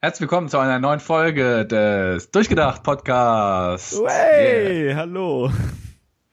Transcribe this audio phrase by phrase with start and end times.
[0.00, 4.00] Herzlich willkommen zu einer neuen Folge des Durchgedacht Podcasts.
[4.06, 4.96] Hey, yeah.
[4.96, 5.50] hallo.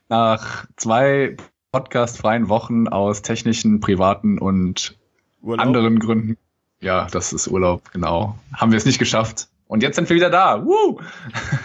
[0.08, 1.36] Nach zwei
[1.72, 4.96] podcastfreien Wochen aus technischen, privaten und
[5.42, 5.66] Urlaub?
[5.66, 6.38] anderen Gründen.
[6.80, 8.38] Ja, das ist Urlaub, genau.
[8.54, 9.48] Haben wir es nicht geschafft.
[9.66, 10.64] Und jetzt sind wir wieder da.
[10.64, 11.02] Woo!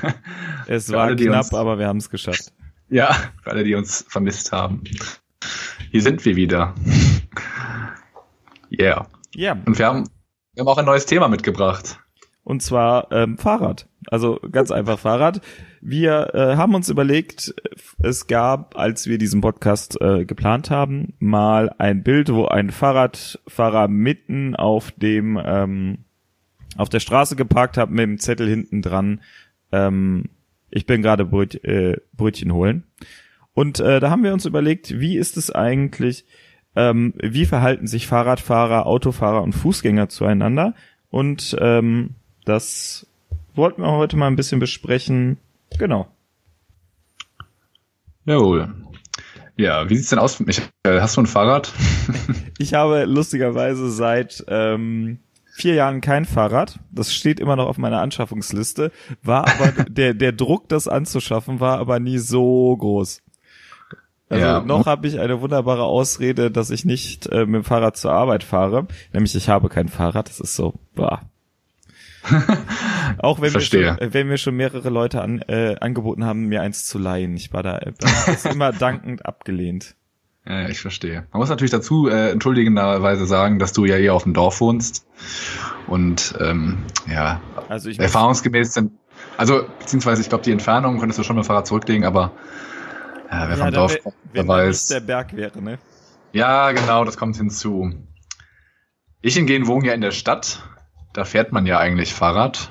[0.67, 2.55] Es war alle, knapp, uns, aber wir haben es geschafft.
[2.89, 3.13] Ja,
[3.43, 4.85] für alle, die uns vermisst haben.
[5.91, 6.75] Hier sind wir wieder.
[8.73, 9.09] Yeah.
[9.35, 9.57] Ja.
[9.67, 10.05] Und wir haben,
[10.61, 11.99] wir haben auch ein neues Thema mitgebracht.
[12.45, 13.89] Und zwar ähm, Fahrrad.
[14.09, 15.41] Also ganz einfach Fahrrad.
[15.81, 17.55] Wir äh, haben uns überlegt,
[18.03, 23.89] es gab, als wir diesen Podcast äh, geplant haben, mal ein Bild, wo ein Fahrradfahrer
[23.89, 26.05] mitten auf dem ähm,
[26.77, 29.23] auf der Straße geparkt hat mit dem Zettel hinten dran.
[29.73, 30.27] Ähm,
[30.69, 32.85] ich bin gerade Bröt, äh, Brötchen holen.
[33.55, 36.27] Und äh, da haben wir uns überlegt, wie ist es eigentlich,
[36.77, 40.75] ähm, wie verhalten sich Fahrradfahrer, Autofahrer und Fußgänger zueinander?
[41.11, 42.11] Und ähm,
[42.45, 43.07] das
[43.55, 45.39] wollten wir heute mal ein bisschen besprechen.
[45.79, 46.09] Genau.
[48.25, 48.73] Jawohl.
[49.57, 50.41] Ja, wie sieht's denn aus?
[50.41, 50.69] Michael?
[51.01, 51.73] Hast du ein Fahrrad?
[52.59, 55.19] ich habe lustigerweise seit ähm,
[55.53, 56.79] vier Jahren kein Fahrrad.
[56.91, 58.93] Das steht immer noch auf meiner Anschaffungsliste.
[59.23, 63.21] War aber der der Druck, das anzuschaffen, war aber nie so groß.
[64.31, 64.61] Also ja.
[64.61, 68.45] noch habe ich eine wunderbare Ausrede, dass ich nicht äh, mit dem Fahrrad zur Arbeit
[68.45, 68.87] fahre.
[69.13, 70.29] Nämlich ich habe kein Fahrrad.
[70.29, 71.23] Das ist so, bah.
[73.19, 76.87] Auch wenn wir, schon, wenn wir schon mehrere Leute an, äh, angeboten haben, mir eins
[76.87, 77.35] zu leihen.
[77.35, 79.97] Ich war da äh, das immer dankend abgelehnt.
[80.47, 81.27] Ja, ich verstehe.
[81.33, 85.07] Man muss natürlich dazu äh, entschuldigenderweise sagen, dass du ja hier auf dem Dorf wohnst.
[85.89, 86.79] Und ähm,
[87.13, 88.93] ja, also ich erfahrungsgemäß sind,
[89.37, 92.33] also beziehungsweise ich glaube, die Entfernung könntest du schon mit dem Fahrrad zurücklegen, aber
[93.31, 94.89] ja, wer ja, vom Dorf kommt, wer weiß.
[94.89, 95.79] der Berg wäre, ne?
[96.33, 97.93] Ja, genau, das kommt hinzu.
[99.21, 100.63] Ich hingegen wohne ja in der Stadt.
[101.13, 102.71] Da fährt man ja eigentlich Fahrrad.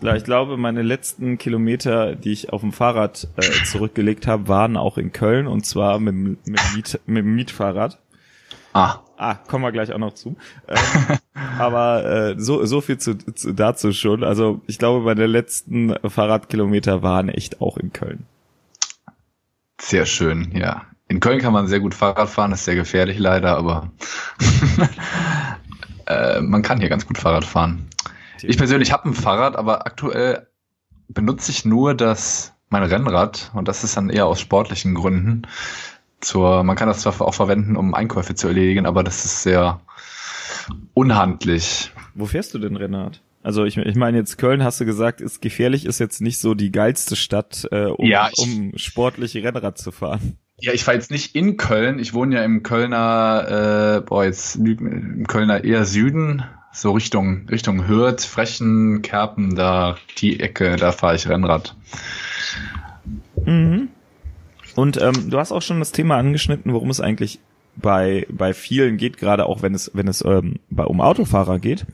[0.00, 4.96] Ich glaube, meine letzten Kilometer, die ich auf dem Fahrrad äh, zurückgelegt habe, waren auch
[4.96, 7.98] in Köln und zwar mit, mit, Miet, mit dem Mietfahrrad.
[8.72, 9.00] Ah.
[9.16, 10.36] Ah, kommen wir gleich auch noch zu.
[10.68, 11.18] Ähm,
[11.58, 14.22] aber äh, so, so viel zu, zu, dazu schon.
[14.22, 18.26] Also ich glaube, meine letzten Fahrradkilometer waren echt auch in Köln.
[19.80, 20.86] Sehr schön, ja.
[21.08, 23.90] In Köln kann man sehr gut Fahrrad fahren, ist sehr gefährlich leider, aber
[26.06, 27.88] äh, man kann hier ganz gut Fahrrad fahren.
[28.42, 30.48] Ich persönlich habe ein Fahrrad, aber aktuell
[31.08, 35.42] benutze ich nur das mein Rennrad und das ist dann eher aus sportlichen Gründen.
[36.20, 39.80] Zur, man kann das zwar auch verwenden, um Einkäufe zu erledigen, aber das ist sehr
[40.92, 41.92] unhandlich.
[42.14, 43.22] Wo fährst du denn Rennrad?
[43.48, 46.52] Also ich, ich meine jetzt Köln hast du gesagt, ist gefährlich, ist jetzt nicht so
[46.52, 50.36] die geilste Stadt, äh, um, ja, ich, um sportlich Rennrad zu fahren.
[50.58, 51.98] Ja, ich fahre jetzt nicht in Köln.
[51.98, 56.42] Ich wohne ja im Kölner, äh, boah, jetzt im Kölner eher Süden,
[56.74, 61.74] so Richtung Richtung Hürth, Frechen, Kerpen, da die Ecke, da fahre ich Rennrad.
[63.46, 63.88] Mhm.
[64.74, 67.40] Und ähm, du hast auch schon das Thema angeschnitten, worum es eigentlich
[67.76, 71.86] bei bei vielen geht, gerade auch wenn es wenn es ähm, bei um Autofahrer geht.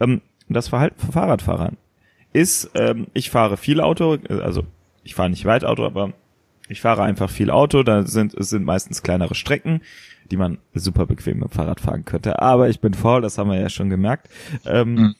[0.00, 1.76] Ähm, das Verhalten von Fahrradfahrern
[2.32, 4.64] ist, ähm, ich fahre viel Auto, also
[5.02, 6.12] ich fahre nicht weit Auto, aber
[6.68, 9.80] ich fahre einfach viel Auto, da sind es sind meistens kleinere Strecken
[10.30, 12.40] die man super bequem mit dem Fahrrad fahren könnte.
[12.40, 14.28] Aber ich bin faul, das haben wir ja schon gemerkt.
[14.64, 15.14] Ähm, mhm.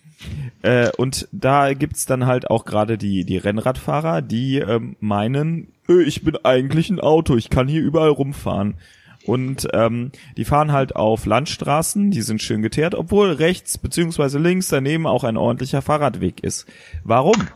[0.63, 6.03] äh, und da gibt's dann halt auch gerade die, die Rennradfahrer, die ähm, meinen, äh,
[6.03, 8.75] ich bin eigentlich ein Auto, ich kann hier überall rumfahren.
[9.27, 14.69] Und ähm, die fahren halt auf Landstraßen, die sind schön geteert, obwohl rechts beziehungsweise links
[14.69, 16.67] daneben auch ein ordentlicher Fahrradweg ist.
[17.05, 17.49] Warum?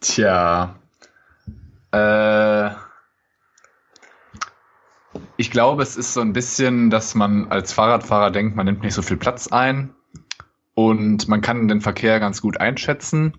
[0.00, 0.76] Tja.
[1.92, 2.70] Äh
[5.36, 8.94] ich glaube, es ist so ein bisschen, dass man als Fahrradfahrer denkt, man nimmt nicht
[8.94, 9.90] so viel Platz ein
[10.74, 13.34] und man kann den Verkehr ganz gut einschätzen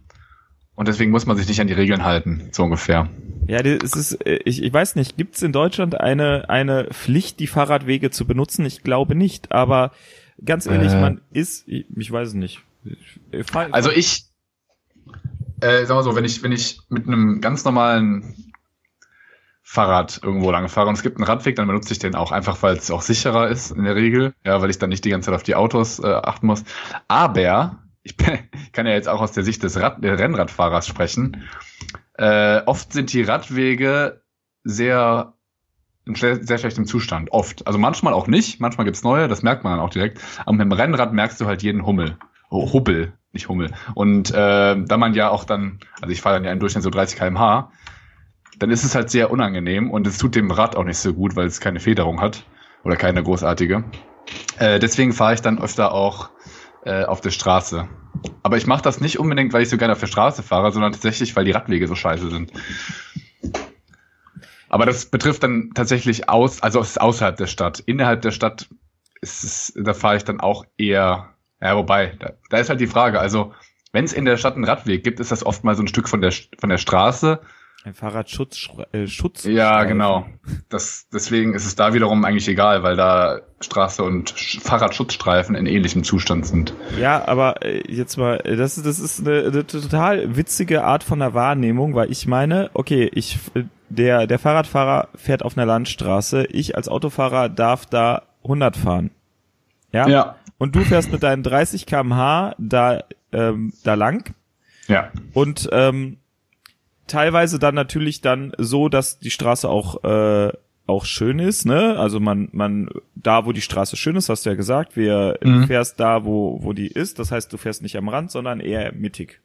[0.76, 3.10] und deswegen muss man sich nicht an die Regeln halten, so ungefähr.
[3.48, 7.48] Ja, es ist, ich, ich weiß nicht, gibt es in Deutschland eine, eine Pflicht, die
[7.48, 8.66] Fahrradwege zu benutzen?
[8.66, 9.92] Ich glaube nicht, aber
[10.44, 12.62] ganz ehrlich, äh, man ist, ich, ich weiß es nicht.
[13.72, 14.26] also ich,
[15.60, 18.52] äh, sag mal so, wenn ich, wenn ich mit einem ganz normalen
[19.64, 22.62] Fahrrad irgendwo lang fahre und es gibt einen Radweg, dann benutze ich den auch einfach,
[22.62, 25.28] weil es auch sicherer ist in der Regel, ja, weil ich dann nicht die ganze
[25.28, 26.64] Zeit auf die Autos äh, achten muss.
[27.08, 31.44] Aber ich, kann ja jetzt auch aus der Sicht des Rad, der Rennradfahrers sprechen.
[32.18, 34.22] Äh, oft sind die Radwege
[34.64, 35.34] sehr
[36.06, 37.32] in sehr schlechtem Zustand.
[37.32, 37.68] Oft.
[37.68, 38.60] Also manchmal auch nicht.
[38.60, 40.20] Manchmal gibt's neue, das merkt man dann auch direkt.
[40.46, 42.18] Aber mit dem Rennrad merkst du halt jeden Hummel.
[42.50, 43.72] Oh, Hubbel, nicht Hummel.
[43.94, 46.90] Und äh, da man ja auch dann, also ich fahre dann ja im Durchschnitt so
[46.90, 47.72] 30 km/h,
[48.58, 51.36] dann ist es halt sehr unangenehm und es tut dem Rad auch nicht so gut,
[51.36, 52.44] weil es keine Federung hat
[52.84, 53.84] oder keine großartige.
[54.58, 56.30] Äh, deswegen fahre ich dann öfter auch
[56.86, 57.88] äh, auf der Straße.
[58.44, 60.92] Aber ich mache das nicht unbedingt, weil ich so gerne auf der Straße fahre, sondern
[60.92, 62.52] tatsächlich, weil die Radwege so scheiße sind.
[64.70, 67.80] Aber das betrifft dann tatsächlich aus, also es ist außerhalb der Stadt.
[67.80, 68.70] Innerhalb der Stadt
[69.22, 72.88] ist es, da fahre ich dann auch eher, ja, wobei, da, da ist halt die
[72.88, 73.54] Frage, also
[73.92, 76.08] wenn es in der Stadt einen Radweg gibt, ist das oft mal so ein Stück
[76.08, 77.42] von der, von der Straße
[77.84, 79.44] ein Fahrradschutz, äh, Schutz.
[79.46, 80.28] Ja, genau.
[80.70, 86.04] Das, deswegen ist es da wiederum eigentlich egal, weil da Straße und Fahrradschutzstreifen in ähnlichem
[86.04, 86.76] Zustand sind.
[87.00, 91.20] Ja, aber äh, jetzt mal, äh, das, das ist eine, eine total witzige Art von
[91.20, 93.40] der Wahrnehmung, weil ich meine, okay, ich,
[93.90, 99.12] der, der Fahrradfahrer fährt auf einer Landstraße, ich als Autofahrer darf da 100 fahren.
[99.92, 100.08] Ja.
[100.08, 100.36] Ja.
[100.60, 104.36] Und du fährst mit deinen 30 kmh da, ähm, da lang.
[104.88, 105.12] Ja.
[105.34, 106.18] Und ähm,
[107.08, 110.52] teilweise dann natürlich dann so, dass die Straße auch äh,
[110.88, 111.98] auch schön ist, ne?
[111.98, 115.68] Also man man da, wo die Straße schön ist, hast du ja gesagt, wir mhm.
[115.68, 117.20] fährst da, wo wo die ist.
[117.20, 119.42] Das heißt, du fährst nicht am Rand, sondern eher mittig,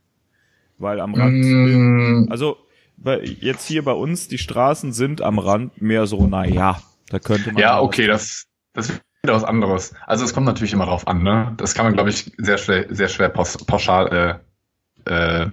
[0.79, 1.45] weil am Rand.
[1.45, 2.27] Mhm.
[2.31, 2.57] Also
[2.97, 6.81] bei, jetzt hier bei uns die Straßen sind am Rand mehr so, na ja,
[7.11, 7.61] da könnte man.
[7.61, 9.95] Ja, okay, das das ist wieder was anderes.
[10.07, 11.55] Also es kommt natürlich immer drauf an, ne?
[11.59, 14.41] Das kann man glaube ich sehr schwer sehr schwer pauschal
[15.05, 15.51] äh, äh,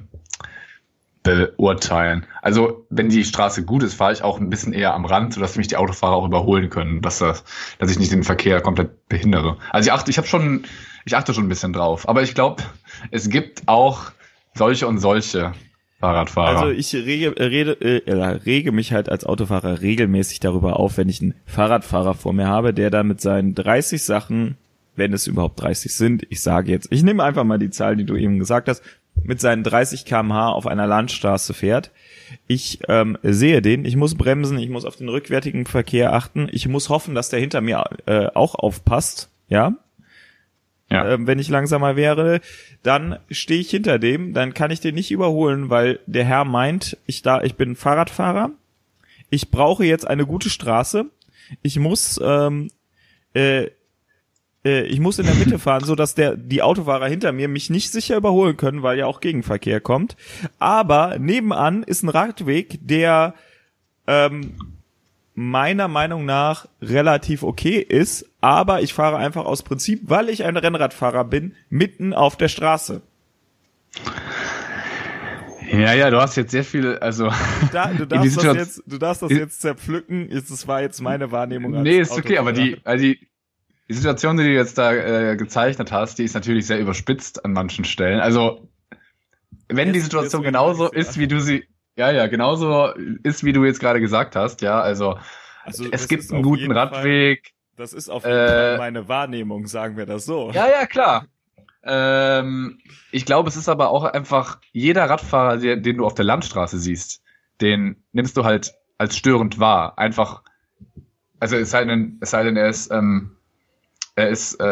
[1.24, 2.26] beurteilen.
[2.42, 5.56] Also wenn die Straße gut ist, fahre ich auch ein bisschen eher am Rand, sodass
[5.56, 7.44] mich die Autofahrer auch überholen können, dass das,
[7.80, 9.58] dass ich nicht den Verkehr komplett behindere.
[9.72, 10.66] Also ich achte, ich habe schon,
[11.06, 12.08] ich achte schon ein bisschen drauf.
[12.08, 12.64] Aber ich glaube,
[13.12, 14.12] es gibt auch
[14.54, 15.54] solche und solche
[16.00, 16.60] Fahrradfahrer.
[16.60, 21.22] Also ich rege, rede, äh, rege mich halt als Autofahrer regelmäßig darüber auf, wenn ich
[21.22, 24.58] einen Fahrradfahrer vor mir habe, der da mit seinen 30 Sachen
[24.96, 26.28] wenn es überhaupt 30 sind.
[26.30, 28.84] Ich sage jetzt, ich nehme einfach mal die Zahl, die du eben gesagt hast,
[29.22, 31.92] mit seinen 30 kmh auf einer Landstraße fährt.
[32.48, 36.68] Ich ähm, sehe den, ich muss bremsen, ich muss auf den rückwärtigen Verkehr achten, ich
[36.68, 39.74] muss hoffen, dass der hinter mir äh, auch aufpasst, ja.
[40.90, 41.14] ja.
[41.14, 42.42] Ähm, wenn ich langsamer wäre,
[42.82, 46.98] dann stehe ich hinter dem, dann kann ich den nicht überholen, weil der Herr meint,
[47.06, 48.52] ich da, ich bin Fahrradfahrer,
[49.30, 51.06] ich brauche jetzt eine gute Straße,
[51.62, 52.70] ich muss ähm,
[53.34, 53.68] äh,
[54.66, 57.70] äh, ich muss in der Mitte fahren, so dass der die Autofahrer hinter mir mich
[57.70, 60.16] nicht sicher überholen können, weil ja auch Gegenverkehr kommt.
[60.60, 63.34] Aber nebenan ist ein Radweg, der
[64.08, 64.56] ähm,
[65.36, 70.58] meiner Meinung nach relativ okay ist, aber ich fahre einfach aus Prinzip, weil ich ein
[70.58, 73.02] Rennradfahrer bin, mitten auf der Straße.
[75.72, 77.32] Ja, ja, du hast jetzt sehr viel, also.
[77.72, 80.30] Da, du, darfst das jetzt, du darfst das jetzt zerpflücken.
[80.30, 81.82] Das war jetzt meine Wahrnehmung.
[81.82, 83.20] nee, ist okay, aber die, also die,
[83.94, 87.54] die Situation, die du jetzt da äh, gezeichnet hast, die ist natürlich sehr überspitzt an
[87.54, 88.20] manchen Stellen.
[88.20, 88.68] Also,
[89.70, 92.88] wenn jetzt, die Situation genauso ist, wie du sie, ja, ja, genauso
[93.24, 95.18] ist, wie du jetzt gerade gesagt hast, ja, also,
[95.64, 97.44] also es gibt einen guten Radweg.
[97.44, 100.52] Fall, das ist auf jeden äh, Fall meine Wahrnehmung, sagen wir das so.
[100.52, 101.28] Ja, ja, klar.
[101.84, 102.80] Ähm,
[103.12, 106.80] ich glaube, es ist aber auch einfach, jeder Radfahrer, den, den du auf der Landstraße
[106.80, 107.22] siehst,
[107.62, 109.98] den nimmst du halt als störend wahr.
[109.98, 110.44] Einfach,
[111.40, 113.36] also es sei denn, es sei denn, er ist, ähm,
[114.16, 114.64] er ist äh,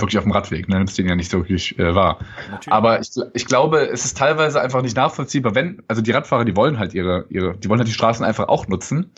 [0.00, 0.78] wirklich auf dem Radweg, ne?
[0.78, 2.18] nimmst den ja nicht so wirklich äh, wahr.
[2.50, 2.72] Natürlich.
[2.72, 6.54] Aber ich, ich glaube, es ist teilweise einfach nicht nachvollziehbar, wenn, also die Radfahrer, die
[6.54, 9.10] wollen halt ihre, ihre, die wollen halt die Straßen einfach auch nutzen.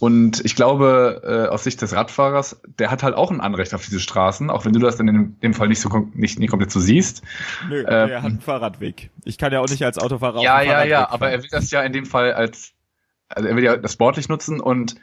[0.00, 3.84] Und ich glaube, äh, aus Sicht des Radfahrers, der hat halt auch ein Anrecht auf
[3.84, 6.70] diese Straßen, auch wenn du das dann in dem Fall nicht so nicht, nicht komplett
[6.70, 7.22] so siehst.
[7.68, 9.10] Nö, ähm, er hat einen Fahrradweg.
[9.24, 11.82] Ich kann ja auch nicht als Autofahrer Ja, ja, ja, aber er will das ja
[11.82, 12.74] in dem Fall als,
[13.28, 14.94] also er will ja das sportlich nutzen und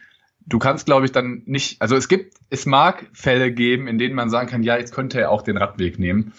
[0.45, 4.15] du kannst, glaube ich, dann nicht, also es gibt, es mag Fälle geben, in denen
[4.15, 6.33] man sagen kann, ja, jetzt könnte er auch den Radweg nehmen.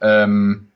[0.00, 0.68] Ähm,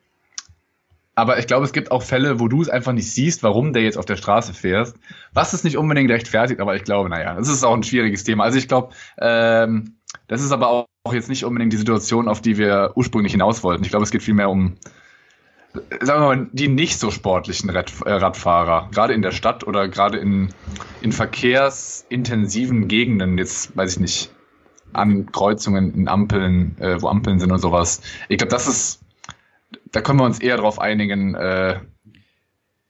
[1.15, 3.83] aber ich glaube, es gibt auch Fälle, wo du es einfach nicht siehst, warum der
[3.83, 4.97] jetzt auf der Straße fährst.
[5.33, 8.45] Was es nicht unbedingt rechtfertigt, aber ich glaube, naja, das ist auch ein schwieriges Thema.
[8.45, 9.97] Also ich glaube, ähm,
[10.29, 13.83] das ist aber auch jetzt nicht unbedingt die Situation, auf die wir ursprünglich hinaus wollten.
[13.83, 14.77] Ich glaube, es geht vielmehr um
[16.01, 20.19] sagen wir mal, die nicht so sportlichen äh, Radfahrer, gerade in der Stadt oder gerade
[20.19, 20.49] in,
[21.01, 24.31] in verkehrsintensiven Gegenden, jetzt weiß ich nicht,
[24.93, 28.01] an Kreuzungen, in Ampeln, äh, wo Ampeln sind und sowas.
[28.29, 29.03] Ich glaube, das ist,
[29.93, 31.81] da können wir uns eher darauf einigen, äh,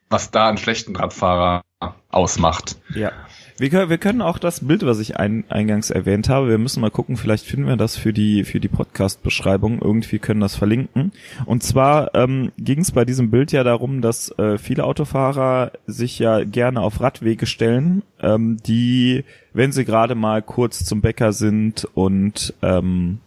[0.08, 1.62] was da einen schlechten Radfahrer
[2.10, 2.76] ausmacht.
[2.94, 3.12] Ja.
[3.60, 6.80] Wir können, wir können auch das Bild, was ich ein, eingangs erwähnt habe, wir müssen
[6.80, 9.82] mal gucken, vielleicht finden wir das für die, für die Podcast-Beschreibung.
[9.82, 11.10] Irgendwie können das verlinken.
[11.44, 16.20] Und zwar ähm, ging es bei diesem Bild ja darum, dass äh, viele Autofahrer sich
[16.20, 21.84] ja gerne auf Radwege stellen, ähm, die, wenn sie gerade mal kurz zum Bäcker sind
[21.94, 23.18] und ähm,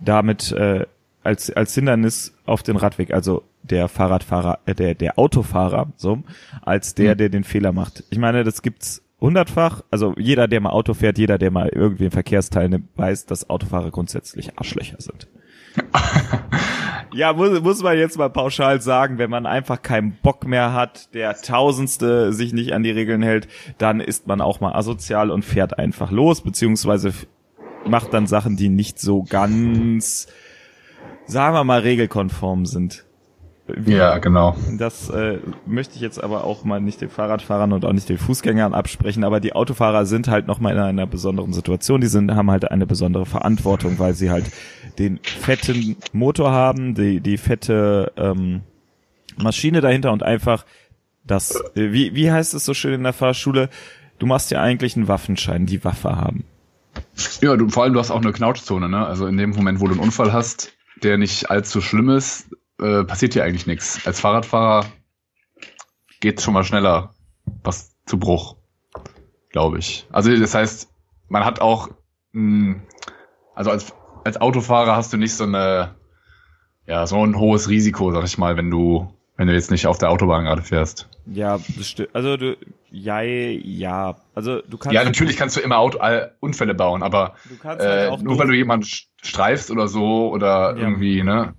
[0.00, 0.86] damit äh,
[1.22, 6.24] als, als Hindernis auf den Radweg, also der Fahrradfahrer, äh, der, der Autofahrer, so,
[6.62, 7.18] als der, hm.
[7.18, 8.02] der den Fehler macht.
[8.10, 9.82] Ich meine, das gibt's hundertfach.
[9.90, 13.50] Also jeder, der mal Auto fährt, jeder, der mal irgendwie im Verkehrsteil nimmt, weiß, dass
[13.50, 15.28] Autofahrer grundsätzlich Arschlöcher sind.
[17.14, 21.14] Ja, muss, muss man jetzt mal pauschal sagen, wenn man einfach keinen Bock mehr hat,
[21.14, 23.46] der Tausendste sich nicht an die Regeln hält,
[23.78, 27.12] dann ist man auch mal asozial und fährt einfach los, beziehungsweise
[27.86, 30.26] macht dann Sachen, die nicht so ganz,
[31.26, 33.04] sagen wir mal, regelkonform sind.
[33.86, 34.56] Ja, genau.
[34.76, 38.18] Das äh, möchte ich jetzt aber auch mal nicht den Fahrradfahrern und auch nicht den
[38.18, 42.02] Fußgängern absprechen, aber die Autofahrer sind halt noch mal in einer besonderen Situation.
[42.02, 44.44] Die sind, haben halt eine besondere Verantwortung, weil sie halt
[44.98, 48.60] den fetten Motor haben, die, die fette ähm,
[49.38, 50.66] Maschine dahinter und einfach
[51.24, 53.70] das, äh, wie, wie heißt es so schön in der Fahrschule?
[54.18, 56.44] Du machst ja eigentlich einen Waffenschein, die Waffe haben.
[57.40, 59.06] Ja, du, vor allem du hast auch eine Knautschzone, ne?
[59.06, 62.46] Also in dem Moment, wo du einen Unfall hast, der nicht allzu schlimm ist,
[62.80, 64.06] äh, passiert hier eigentlich nichts.
[64.06, 64.86] Als Fahrradfahrer
[66.20, 67.14] geht schon mal schneller
[67.62, 68.56] was zu Bruch,
[69.50, 70.06] glaube ich.
[70.10, 70.90] Also das heißt,
[71.28, 71.88] man hat auch,
[72.32, 72.76] mh,
[73.54, 73.92] also als,
[74.24, 75.94] als Autofahrer hast du nicht so eine,
[76.86, 79.98] ja, so ein hohes Risiko, sag ich mal, wenn du, wenn du jetzt nicht auf
[79.98, 81.08] der Autobahn gerade fährst.
[81.26, 82.10] Ja, bestimmt.
[82.12, 82.56] Also du,
[82.90, 84.16] ja, ja.
[84.34, 84.94] Also du kannst.
[84.94, 85.98] Ja, natürlich kannst du immer Auto,
[86.40, 88.86] Unfälle bauen, aber halt äh, nur weil du jemanden
[89.22, 90.82] streifst oder so oder ja.
[90.82, 91.54] irgendwie, ne?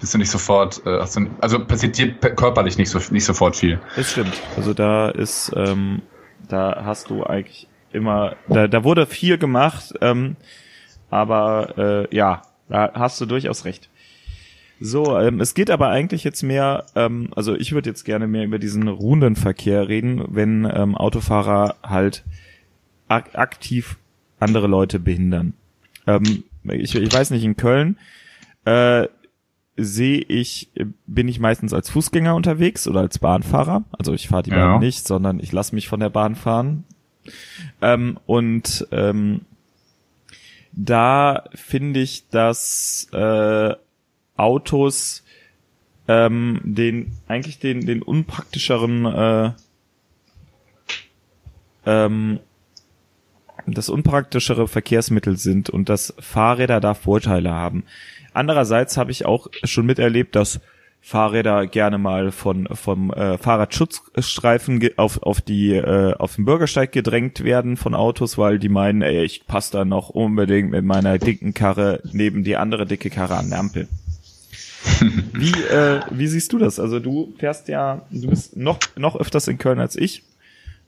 [0.00, 3.56] Bist du nicht sofort, äh, hast du, also passiert dir körperlich nicht so nicht sofort
[3.56, 3.80] viel.
[3.96, 4.40] Das stimmt.
[4.56, 6.02] Also da ist, ähm,
[6.48, 10.36] da hast du eigentlich immer, da, da wurde viel gemacht, ähm,
[11.10, 13.88] aber äh, ja, da hast du durchaus recht.
[14.78, 18.44] So, ähm, es geht aber eigentlich jetzt mehr, ähm, also ich würde jetzt gerne mehr
[18.44, 22.24] über diesen ruhenden Verkehr reden, wenn ähm, Autofahrer halt
[23.08, 23.96] ak aktiv
[24.38, 25.54] andere Leute behindern.
[26.06, 27.96] Ähm, ich, ich weiß nicht, in Köln
[28.66, 29.06] äh,
[29.76, 30.70] sehe ich,
[31.06, 33.84] bin ich meistens als Fußgänger unterwegs oder als Bahnfahrer.
[33.92, 34.56] Also ich fahre die ja.
[34.56, 36.84] Bahn nicht, sondern ich lasse mich von der Bahn fahren.
[37.82, 39.42] Ähm, und ähm,
[40.72, 43.74] da finde ich, dass äh,
[44.36, 45.24] Autos
[46.08, 49.52] ähm, den eigentlich den den unpraktischeren äh,
[51.86, 52.40] ähm,
[53.66, 57.84] das unpraktischere Verkehrsmittel sind und dass Fahrräder da Vorteile haben.
[58.36, 60.60] Andererseits habe ich auch schon miterlebt, dass
[61.00, 67.44] Fahrräder gerne mal von vom äh, Fahrradschutzstreifen auf auf die äh, auf den Bürgersteig gedrängt
[67.44, 71.54] werden von Autos, weil die meinen, ey, ich passe da noch unbedingt mit meiner dicken
[71.54, 73.88] Karre neben die andere dicke Karre an der Ampel.
[75.32, 76.78] wie äh, wie siehst du das?
[76.78, 80.24] Also du fährst ja, du bist noch noch öfters in Köln als ich.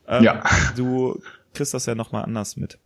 [0.07, 0.43] Ähm, ja.
[0.75, 1.19] Du
[1.53, 2.77] kriegst das ja noch mal anders mit.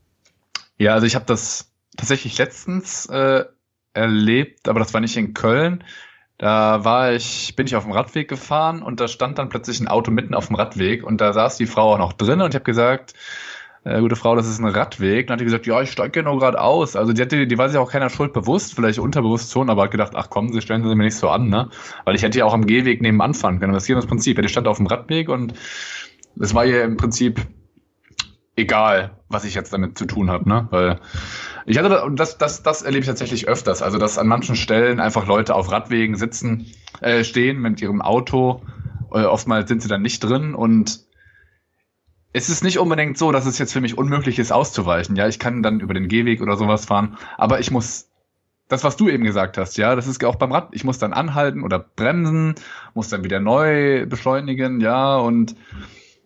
[0.77, 3.45] Ja, also ich habe das tatsächlich letztens äh,
[3.93, 5.83] erlebt, aber das war nicht in Köln.
[6.37, 9.87] Da war ich, bin ich auf dem Radweg gefahren und da stand dann plötzlich ein
[9.87, 12.55] Auto mitten auf dem Radweg und da saß die Frau auch noch drin und ich
[12.55, 13.13] habe gesagt,
[13.85, 15.23] äh, gute Frau, das ist ein Radweg.
[15.23, 16.95] Und dann hat die gesagt, ja, ich steige nur gerade aus.
[16.95, 19.91] Also die hatte, die war sich auch keiner Schuld bewusst, vielleicht unterbewusst schon, aber hat
[19.91, 21.69] gedacht, ach komm, sie stellen sie mir nicht so an, ne?
[22.05, 23.73] Weil ich hätte ja auch am Gehweg nebenan fahren können.
[23.73, 24.41] Das ist hier das Prinzip.
[24.41, 25.53] Die stand auf dem Radweg und
[26.39, 27.41] es war ihr im Prinzip
[28.55, 30.67] egal, was ich jetzt damit zu tun habe, ne?
[30.71, 30.99] Weil
[31.65, 33.81] ich hatte und das, das, das erlebe ich tatsächlich öfters.
[33.81, 36.67] Also dass an manchen Stellen einfach Leute auf Radwegen sitzen,
[37.01, 38.61] äh, stehen mit ihrem Auto.
[39.11, 41.01] Äh, oftmals sind sie dann nicht drin und
[42.33, 45.15] es ist nicht unbedingt so, dass es jetzt für mich unmöglich ist, auszuweichen.
[45.15, 48.09] Ja, ich kann dann über den Gehweg oder sowas fahren, aber ich muss
[48.67, 50.69] das, was du eben gesagt hast, ja, das ist auch beim Rad.
[50.71, 52.55] Ich muss dann anhalten oder bremsen,
[52.95, 55.55] muss dann wieder neu beschleunigen, ja, und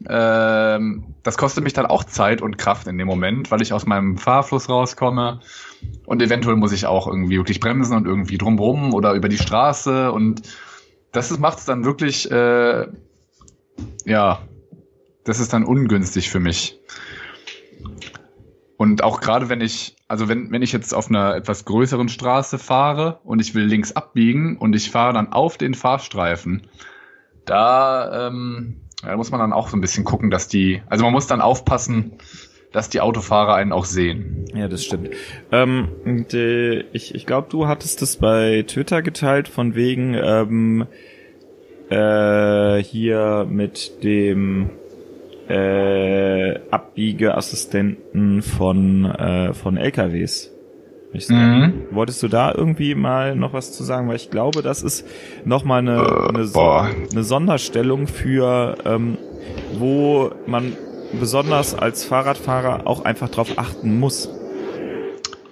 [0.06, 3.86] ähm, das kostet mich dann auch Zeit und Kraft in dem Moment, weil ich aus
[3.86, 5.40] meinem Fahrfluss rauskomme.
[6.06, 10.12] Und eventuell muss ich auch irgendwie wirklich bremsen und irgendwie drumrum oder über die Straße.
[10.12, 10.44] Und
[11.12, 12.88] das macht es dann wirklich, äh,
[14.06, 14.42] ja,
[15.24, 16.80] das ist dann ungünstig für mich.
[18.78, 22.60] Und auch gerade wenn ich, also wenn, wenn ich jetzt auf einer etwas größeren Straße
[22.60, 26.68] fahre und ich will links abbiegen und ich fahre dann auf den Fahrstreifen,
[27.46, 31.14] da ähm, da muss man dann auch so ein bisschen gucken, dass die, also man
[31.14, 32.14] muss dann aufpassen,
[32.72, 34.46] dass die Autofahrer einen auch sehen.
[34.54, 35.10] Ja, das stimmt.
[35.52, 40.88] Ähm, und, äh, ich ich glaube, du hattest das bei Twitter geteilt, von wegen ähm,
[41.90, 44.70] äh, hier mit dem
[45.48, 50.52] äh, Abbiegeassistenten von äh, von LKWs.
[51.14, 51.86] Mhm.
[51.92, 54.08] Wolltest du da irgendwie mal noch was zu sagen?
[54.08, 55.06] Weil ich glaube, das ist
[55.46, 59.18] nochmal eine, eine, so eine Sonderstellung für, ähm,
[59.78, 60.74] wo man
[61.20, 64.30] besonders als Fahrradfahrer auch einfach drauf achten muss.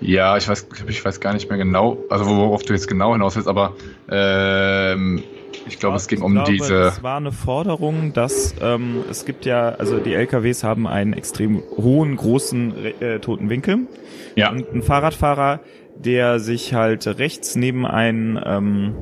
[0.02, 3.36] Ja, ich weiß, ich weiß gar nicht mehr genau, also worauf du jetzt genau hinaus
[3.36, 3.74] willst, aber
[4.12, 5.24] ähm,
[5.68, 6.76] ich glaube, es ging um glaube, diese.
[6.76, 11.62] Es war eine Forderung, dass ähm, es gibt ja, also die LKWs haben einen extrem
[11.78, 13.88] hohen, großen äh, toten Winkel.
[14.36, 14.52] Ja.
[14.52, 15.62] Und ein Fahrradfahrer,
[15.98, 18.96] der sich halt rechts neben einen ähm,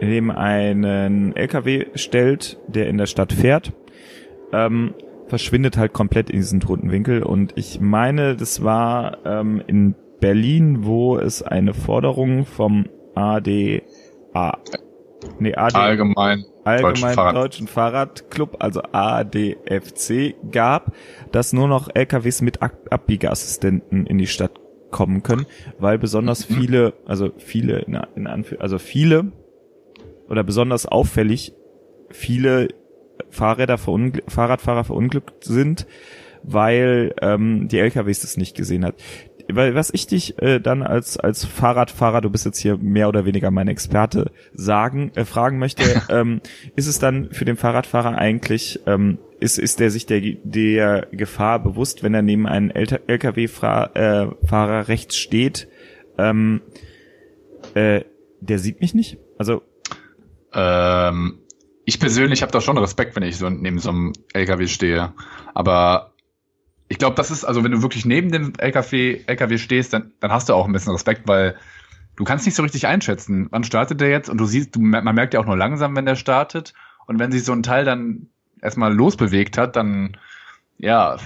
[0.00, 3.72] neben einen LKW stellt, der in der Stadt fährt,
[4.52, 4.94] ähm,
[5.28, 7.22] verschwindet halt komplett in diesen toten Winkel.
[7.22, 14.58] Und ich meine, das war ähm, in Berlin, wo es eine Forderung vom ADA,
[15.38, 20.92] nee, AD, Allgemein, Allgemein Deutschen Deutschen Fahrradclub, also ADFC, gab,
[21.32, 24.52] dass nur noch LKWs mit Ab Abbiegeassistenten in die Stadt
[24.90, 25.46] kommen können,
[25.78, 26.54] weil besonders Mhm.
[26.54, 29.32] viele, also viele, in, in Anführ also viele
[30.28, 31.52] oder besonders auffällig
[32.10, 32.68] viele
[33.30, 35.86] Fahrräder verungl Fahrradfahrer verunglückt sind,
[36.42, 38.96] weil ähm, die LKWs das nicht gesehen hat.
[39.54, 43.24] Weil was ich dich äh, dann als als Fahrradfahrer, du bist jetzt hier mehr oder
[43.24, 46.40] weniger mein Experte, sagen äh, fragen möchte, ähm,
[46.76, 51.58] ist es dann für den Fahrradfahrer eigentlich ähm, ist ist der sich der der Gefahr
[51.62, 55.68] bewusst, wenn er neben einem LKW-Fahrer äh, Fahrer rechts steht,
[56.18, 56.60] ähm,
[57.74, 58.02] äh,
[58.40, 59.18] der sieht mich nicht?
[59.38, 59.62] Also
[60.54, 61.38] Ähm,
[61.84, 65.12] ich persönlich habe da schon Respekt, wenn ich so neben so einem LKW stehe.
[65.54, 66.11] Aber
[66.92, 70.30] ich glaube, das ist, also wenn du wirklich neben dem LKW, LKW stehst, dann, dann
[70.30, 71.56] hast du auch ein bisschen Respekt, weil
[72.16, 75.14] du kannst nicht so richtig einschätzen, wann startet der jetzt und du siehst, du, man
[75.14, 76.74] merkt ja auch nur langsam, wenn der startet.
[77.06, 78.26] Und wenn sich so ein Teil dann
[78.60, 80.18] erstmal losbewegt hat, dann,
[80.76, 81.16] ja,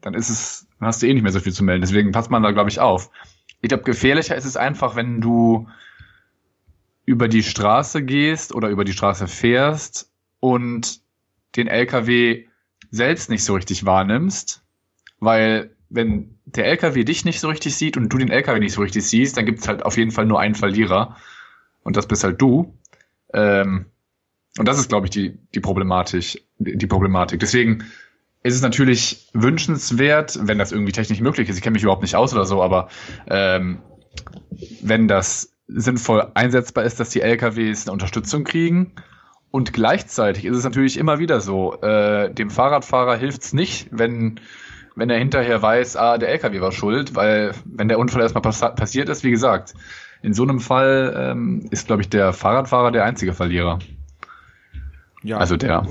[0.00, 1.82] dann ist es, dann hast du eh nicht mehr so viel zu melden.
[1.82, 3.12] Deswegen passt man da, glaube ich, auf.
[3.60, 5.68] Ich glaube, gefährlicher ist es einfach, wenn du
[7.04, 11.02] über die Straße gehst oder über die Straße fährst und
[11.54, 12.46] den LKW
[12.90, 14.64] selbst nicht so richtig wahrnimmst,
[15.20, 18.82] weil wenn der LKW dich nicht so richtig sieht und du den LKW nicht so
[18.82, 21.16] richtig siehst, dann gibt es halt auf jeden Fall nur einen Verlierer
[21.82, 22.74] und das bist halt du.
[23.32, 23.86] Ähm,
[24.58, 27.40] und das ist, glaube ich, die, die Problematik, die Problematik.
[27.40, 27.84] Deswegen
[28.42, 31.56] ist es natürlich wünschenswert, wenn das irgendwie technisch möglich ist.
[31.56, 32.88] Ich kenne mich überhaupt nicht aus oder so, aber
[33.28, 33.82] ähm,
[34.82, 38.92] wenn das sinnvoll einsetzbar ist, dass die LKWs eine Unterstützung kriegen.
[39.50, 44.40] Und gleichzeitig ist es natürlich immer wieder so, äh, dem Fahrradfahrer hilft's nicht, wenn,
[44.98, 48.60] wenn er hinterher weiß, ah, der LKW war schuld, weil wenn der Unfall erstmal pass
[48.60, 49.74] passiert ist, wie gesagt,
[50.22, 53.78] in so einem Fall ähm, ist, glaube ich, der Fahrradfahrer der einzige Verlierer.
[55.22, 55.86] ja, Also der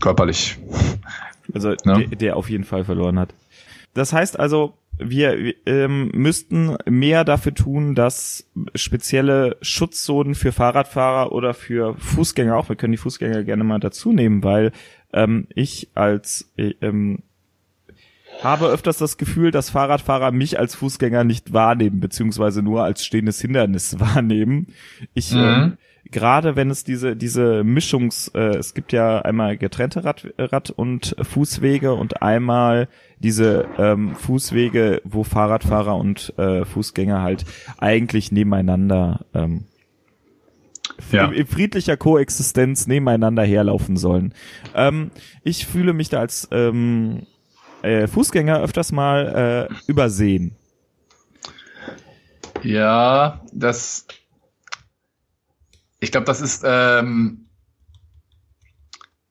[0.00, 0.58] körperlich.
[1.54, 2.06] Also Ne?
[2.08, 3.34] der, der auf jeden Fall verloren hat.
[3.94, 11.54] Das heißt also, wir ähm, müssten mehr dafür tun, dass spezielle Schutzzonen für Fahrradfahrer oder
[11.54, 14.72] für Fußgänger auch, wir können die Fußgänger gerne mal dazu nehmen, weil
[15.12, 17.22] ähm, ich als äh, ähm,
[18.42, 23.40] habe öfters das Gefühl, dass Fahrradfahrer mich als Fußgänger nicht wahrnehmen, beziehungsweise nur als stehendes
[23.40, 24.68] Hindernis wahrnehmen.
[25.14, 25.40] Ich Mhm.
[25.40, 25.78] ähm,
[26.10, 31.14] gerade wenn es diese diese Mischungs äh, es gibt ja einmal getrennte Rad, Rad und
[31.22, 32.88] Fußwege und einmal
[33.20, 37.44] diese ähm, Fußwege, wo Fahrradfahrer und äh, Fußgänger halt
[37.78, 39.64] eigentlich nebeneinander ähm,
[41.12, 41.26] Ja.
[41.26, 44.34] in, in friedlicher Koexistenz nebeneinander herlaufen sollen.
[44.74, 45.12] Ähm,
[45.44, 47.22] ich fühle mich da als ähm,
[47.82, 50.56] äh, Fußgänger öfters mal äh, übersehen.
[52.62, 54.06] Ja, das.
[56.00, 57.46] Ich glaube, das ist ähm,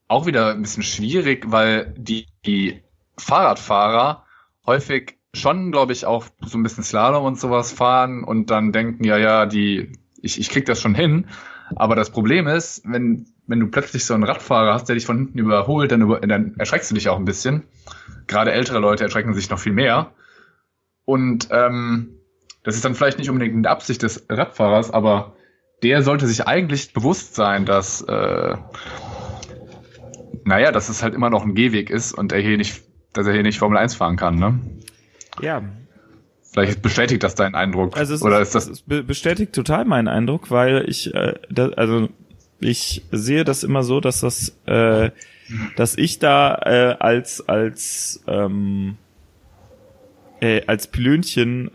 [0.08, 2.82] auch wieder ein bisschen schwierig, weil die, die
[3.18, 4.26] Fahrradfahrer
[4.66, 9.04] häufig schon, glaube ich, auch so ein bisschen Slalom und sowas fahren und dann denken,
[9.04, 11.28] ja, ja, die, ich, ich krieg das schon hin.
[11.76, 15.18] Aber das Problem ist, wenn, wenn du plötzlich so einen Radfahrer hast, der dich von
[15.18, 17.64] hinten überholt, dann, über, dann erschreckst du dich auch ein bisschen.
[18.28, 20.12] Gerade ältere Leute erschrecken sich noch viel mehr.
[21.06, 22.18] Und ähm,
[22.64, 25.36] das ist dann vielleicht nicht unbedingt in der Absicht des Radfahrers, aber
[25.84, 28.56] der sollte sich eigentlich bewusst sein, dass, äh,
[30.44, 33.34] naja, dass es halt immer noch ein Gehweg ist und er hier nicht, dass er
[33.34, 34.60] hier nicht Formel 1 fahren kann, ne?
[35.42, 35.64] Ja,
[36.52, 37.96] Vielleicht bestätigt das deinen Eindruck.
[37.98, 38.68] Also es, Oder ist, das.
[38.68, 42.10] es be- bestätigt total meinen Eindruck, weil ich, äh, da, also
[42.60, 45.12] ich sehe das immer so, dass das, äh,
[45.78, 48.98] dass ich da äh, als als ähm,
[50.42, 51.72] äh, als Pilönchen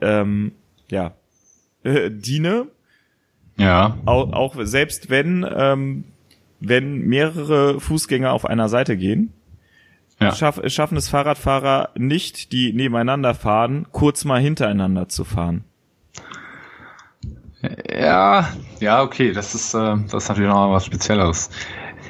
[0.00, 0.52] ähm,
[0.90, 1.12] ja
[1.84, 2.66] äh, diene,
[3.58, 3.96] Ja.
[4.06, 6.04] auch, auch selbst wenn ähm,
[6.58, 9.32] wenn mehrere Fußgänger auf einer Seite gehen,
[10.18, 10.34] Ja.
[10.34, 15.64] schaff, schaffen es Fahrradfahrer nicht, die nebeneinander fahren, kurz mal hintereinander zu fahren.
[17.90, 18.48] Ja,
[18.80, 21.50] ja, okay, das ist, äh, das ist natürlich noch was Spezielleres.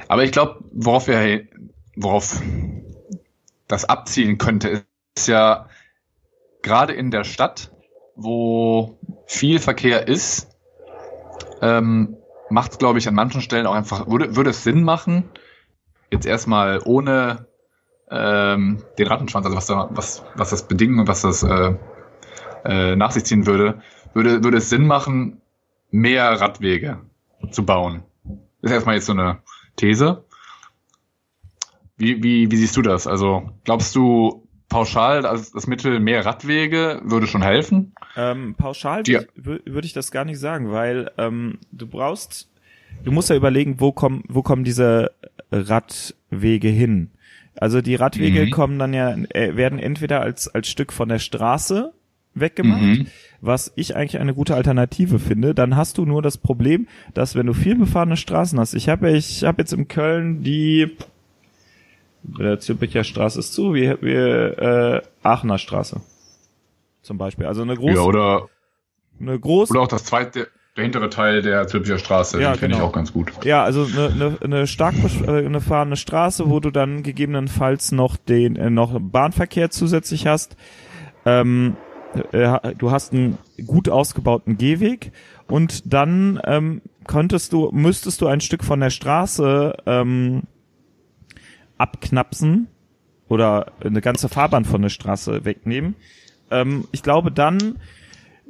[0.08, 1.42] Aber ich glaube, worauf wir,
[1.96, 2.40] worauf
[3.66, 4.84] das abzielen könnte,
[5.16, 5.68] ist ja
[6.62, 7.72] gerade in der Stadt,
[8.14, 10.48] wo viel Verkehr ist,
[11.62, 12.16] ähm,
[12.50, 15.24] macht es, glaube ich, an manchen Stellen auch einfach, würde, würde es Sinn machen,
[16.10, 17.46] jetzt erstmal ohne
[18.10, 21.74] ähm, den Rattenschwanz, also was, da, was, was das bedingen und was das äh,
[22.64, 23.80] äh, nach sich ziehen würde,
[24.14, 25.40] würde, würde es Sinn machen,
[25.90, 27.00] mehr Radwege
[27.50, 28.02] zu bauen.
[28.62, 29.38] Das ist erstmal jetzt so eine
[29.76, 30.24] These.
[31.96, 33.06] Wie, wie, wie siehst du das?
[33.06, 37.94] Also glaubst du pauschal, das, das Mittel mehr Radwege würde schon helfen?
[38.16, 39.20] Ähm, pauschal ja.
[39.34, 42.50] würde ich das gar nicht sagen, weil ähm, du brauchst,
[43.04, 45.12] du musst ja überlegen, wo kommen, wo kommen diese
[45.50, 47.10] Radwege hin?
[47.58, 48.50] Also die Radwege mhm.
[48.50, 51.92] kommen dann ja, äh, werden entweder als, als Stück von der Straße
[52.34, 53.06] weggemacht, mhm.
[53.40, 55.54] was ich eigentlich eine gute Alternative finde.
[55.54, 59.10] Dann hast du nur das Problem, dass wenn du viel befahrene Straßen hast, ich habe
[59.10, 60.96] ich habe jetzt in Köln die
[62.22, 66.00] der Zülpicher Straße ist zu, wie, wie äh, Aachener Straße
[67.02, 67.46] zum Beispiel.
[67.46, 68.48] Also eine große, ja, oder
[69.20, 72.74] eine große oder auch das zweite der hintere Teil der Zülpicher Straße, ja, den kenne
[72.74, 72.84] genau.
[72.84, 73.32] ich auch ganz gut.
[73.44, 74.94] Ja, also eine, eine, eine stark
[75.26, 80.56] eine fahrende Straße, wo du dann gegebenenfalls noch den äh, noch Bahnverkehr zusätzlich hast.
[81.24, 81.76] Ähm,
[82.32, 85.12] äh, du hast einen gut ausgebauten Gehweg
[85.48, 90.42] und dann ähm, könntest du müsstest du ein Stück von der Straße ähm,
[91.78, 92.68] abknapsen
[93.28, 95.96] oder eine ganze Fahrbahn von der Straße wegnehmen.
[96.50, 97.78] Ähm, ich glaube, dann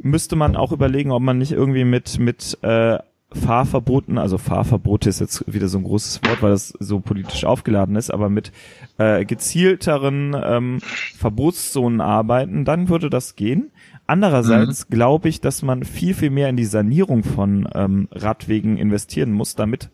[0.07, 2.99] müsste man auch überlegen, ob man nicht irgendwie mit, mit äh,
[3.33, 7.97] Fahrverboten, also Fahrverbote ist jetzt wieder so ein großes Wort, weil das so politisch aufgeladen
[7.97, 8.53] ist, aber mit
[8.99, 10.79] äh, gezielteren ähm,
[11.16, 13.73] Verbotszonen arbeiten, dann würde das gehen.
[14.07, 14.95] Andererseits mhm.
[14.95, 19.57] glaube ich, dass man viel, viel mehr in die Sanierung von ähm, Radwegen investieren muss,
[19.57, 19.90] damit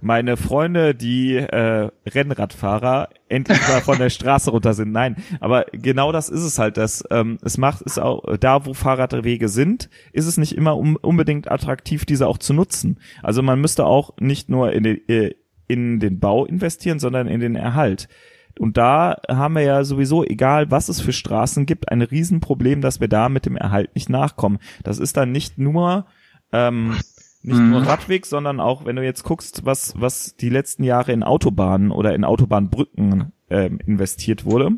[0.00, 4.92] meine Freunde, die äh, Rennradfahrer, endlich mal von der Straße runter sind.
[4.92, 6.76] Nein, aber genau das ist es halt.
[6.76, 10.96] dass ähm, es macht es auch da, wo Fahrradwege sind, ist es nicht immer um,
[10.96, 12.98] unbedingt attraktiv, diese auch zu nutzen.
[13.22, 15.34] Also man müsste auch nicht nur in den, äh,
[15.66, 18.08] in den Bau investieren, sondern in den Erhalt.
[18.58, 23.00] Und da haben wir ja sowieso, egal was es für Straßen gibt, ein Riesenproblem, dass
[23.00, 24.58] wir da mit dem Erhalt nicht nachkommen.
[24.82, 26.06] Das ist dann nicht nur
[26.52, 26.96] ähm,
[27.46, 27.70] nicht mhm.
[27.70, 31.90] nur Radweg, sondern auch, wenn du jetzt guckst, was, was die letzten Jahre in Autobahnen
[31.90, 34.72] oder in Autobahnbrücken ähm, investiert wurde,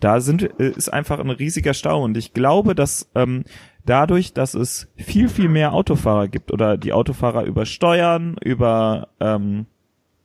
[0.00, 2.02] da sind, äh, ist einfach ein riesiger Stau.
[2.02, 3.44] Und ich glaube, dass ähm,
[3.84, 9.66] dadurch, dass es viel, viel mehr Autofahrer gibt oder die Autofahrer über Steuern, über ähm,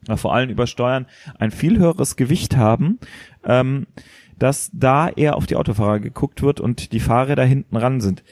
[0.07, 2.99] na, vor allem über Steuern ein viel höheres Gewicht haben,
[3.43, 3.87] ähm,
[4.37, 8.23] dass da eher auf die Autofahrer geguckt wird und die Fahrräder hinten ran sind.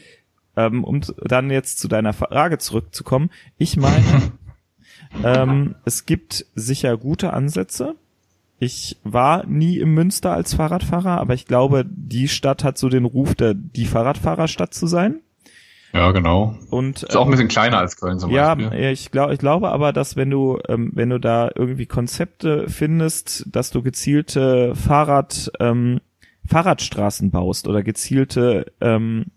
[0.58, 3.30] Ähm, um dann jetzt zu deiner Frage zurückzukommen.
[3.58, 4.34] Ich meine,
[5.24, 7.96] ähm, es gibt sicher gute Ansätze.
[8.60, 13.06] Ich war nie im Münster als Fahrradfahrer, aber ich glaube, die Stadt hat so den
[13.06, 15.22] Ruf, der, die Fahrradfahrerstadt zu sein.
[15.94, 16.56] Ja, genau.
[16.70, 18.80] Und ist auch ein bisschen kleiner als Köln zum ja, Beispiel.
[18.80, 22.68] Ja, ich glaube, ich glaube aber, dass wenn du, ähm, wenn du da irgendwie Konzepte
[22.68, 26.02] findest, dass du gezielte Fahrrad, ähm,
[26.46, 29.28] Fahrradstraßen baust oder gezielte ähm,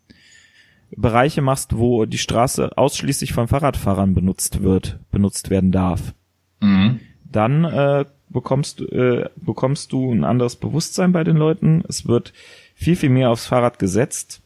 [0.97, 6.15] Bereiche machst, wo die Straße ausschließlich von Fahrradfahrern benutzt wird, benutzt werden darf,
[6.61, 7.01] mhm.
[7.25, 11.85] dann äh, bekommst, äh, bekommst du ein anderes Bewusstsein bei den Leuten.
[11.89, 12.33] Es wird
[12.75, 14.43] viel, viel mehr aufs Fahrrad gesetzt.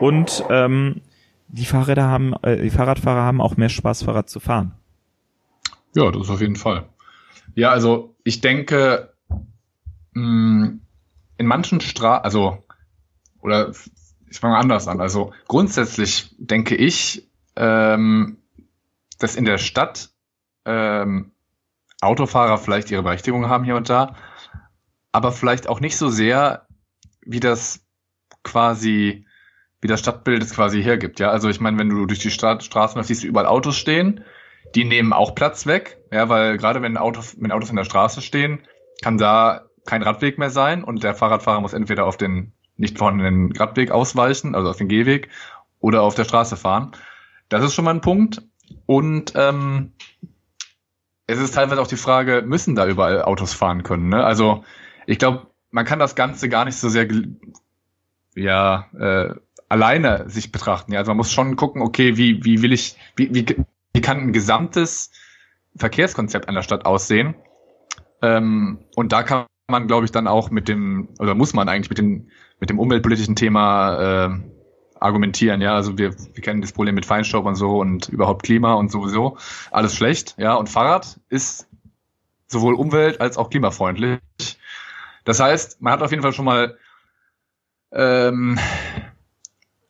[0.00, 1.02] Und ähm,
[1.48, 4.72] die Fahrräder haben, äh, die Fahrradfahrer haben auch mehr Spaß, Fahrrad zu fahren.
[5.94, 6.88] Ja, das auf jeden Fall.
[7.54, 9.12] Ja, also ich denke,
[10.14, 10.80] mh, mm,
[11.36, 12.58] in manchen Straßen, also
[13.40, 13.72] oder
[14.34, 15.00] ich fange anders an.
[15.00, 18.38] Also grundsätzlich denke ich, ähm,
[19.20, 20.10] dass in der Stadt
[20.64, 21.30] ähm,
[22.00, 24.16] Autofahrer vielleicht ihre Berechtigung haben hier und da,
[25.12, 26.66] aber vielleicht auch nicht so sehr,
[27.20, 27.86] wie das
[28.42, 29.24] quasi,
[29.80, 31.20] wie das Stadtbild es quasi hergibt.
[31.20, 33.76] Ja, also ich meine, wenn du durch die Stadt, Straßen läufst, siehst du überall Autos
[33.76, 34.24] stehen,
[34.74, 38.20] die nehmen auch Platz weg, ja, weil gerade wenn, Auto, wenn Autos in der Straße
[38.20, 38.66] stehen,
[39.00, 43.18] kann da kein Radweg mehr sein und der Fahrradfahrer muss entweder auf den nicht von
[43.18, 45.28] den Radweg ausweichen, also auf den Gehweg,
[45.80, 46.92] oder auf der Straße fahren.
[47.48, 48.42] Das ist schon mal ein Punkt.
[48.86, 49.92] Und ähm,
[51.26, 54.08] es ist teilweise auch die Frage, müssen da überall Autos fahren können?
[54.08, 54.24] Ne?
[54.24, 54.64] Also
[55.06, 57.08] ich glaube, man kann das Ganze gar nicht so sehr
[58.34, 59.34] ja äh,
[59.68, 60.92] alleine sich betrachten.
[60.92, 61.00] Ja?
[61.00, 63.46] Also man muss schon gucken, okay, wie, wie will ich, wie, wie,
[63.92, 65.10] wie kann ein gesamtes
[65.76, 67.34] Verkehrskonzept einer Stadt aussehen?
[68.22, 71.88] Ähm, und da kann man, glaube ich, dann auch mit dem, oder muss man eigentlich
[71.90, 72.28] mit dem
[72.60, 74.30] mit dem umweltpolitischen Thema äh,
[75.00, 75.60] argumentieren.
[75.60, 78.90] Ja, also wir, wir kennen das Problem mit Feinstaub und so und überhaupt Klima und
[78.90, 79.36] sowieso
[79.70, 80.34] alles schlecht.
[80.38, 81.68] Ja, und Fahrrad ist
[82.46, 84.20] sowohl umwelt- als auch klimafreundlich.
[85.24, 86.78] Das heißt, man hat auf jeden Fall schon mal
[87.92, 88.58] ähm,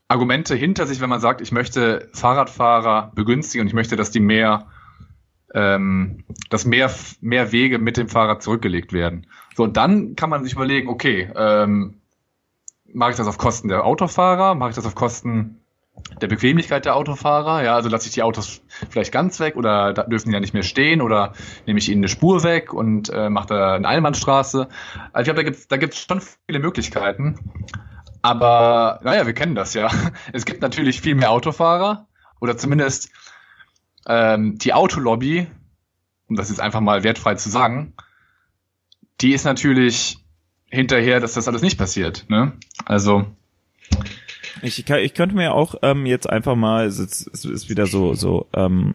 [0.08, 4.20] Argumente hinter sich, wenn man sagt, ich möchte Fahrradfahrer begünstigen und ich möchte, dass die
[4.20, 4.66] mehr,
[5.54, 6.90] ähm, dass mehr,
[7.20, 9.26] mehr Wege mit dem Fahrrad zurückgelegt werden.
[9.56, 12.00] So, und dann kann man sich überlegen, okay, ähm,
[12.92, 15.60] mache ich das auf Kosten der Autofahrer, mache ich das auf Kosten
[16.20, 17.62] der Bequemlichkeit der Autofahrer.
[17.62, 20.54] Ja, also lasse ich die Autos vielleicht ganz weg oder da dürfen die ja nicht
[20.54, 21.32] mehr stehen oder
[21.66, 24.68] nehme ich ihnen eine Spur weg und äh, mache da eine Einbahnstraße.
[25.12, 27.38] Also ich glaube, da gibt's da gibt's schon viele Möglichkeiten.
[28.22, 29.90] Aber naja, wir kennen das ja.
[30.32, 32.06] Es gibt natürlich viel mehr Autofahrer
[32.40, 33.10] oder zumindest
[34.06, 35.46] ähm, die Autolobby,
[36.28, 37.94] um das jetzt einfach mal wertfrei zu sagen,
[39.20, 40.18] die ist natürlich
[40.68, 42.24] hinterher, dass das alles nicht passiert.
[42.28, 42.52] Ne?
[42.84, 43.26] Also
[44.62, 48.14] ich, ich könnte mir auch ähm, jetzt einfach mal, es ist, es ist wieder so,
[48.14, 48.94] so ähm,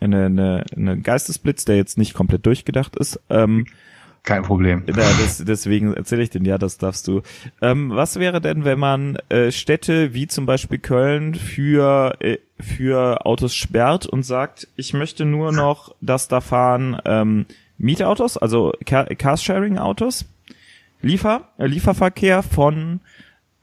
[0.00, 3.20] eine, eine, eine Geistesblitz, der jetzt nicht komplett durchgedacht ist.
[3.28, 3.66] Ähm,
[4.22, 4.84] kein Problem.
[4.86, 7.22] Ja, das, deswegen erzähle ich den, ja, das darfst du.
[7.62, 13.24] Ähm, was wäre denn, wenn man äh, Städte wie zum Beispiel Köln für, äh, für
[13.24, 17.46] Autos sperrt und sagt, ich möchte nur noch, dass da fahren ähm,
[17.78, 20.26] Mietautos, also Carsharing-Autos,
[21.00, 23.00] Liefer, äh, Lieferverkehr von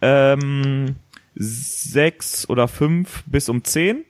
[0.01, 0.95] ähm,
[1.35, 4.05] sechs oder fünf bis um zehn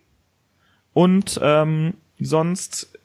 [0.93, 2.97] und ähm, sonst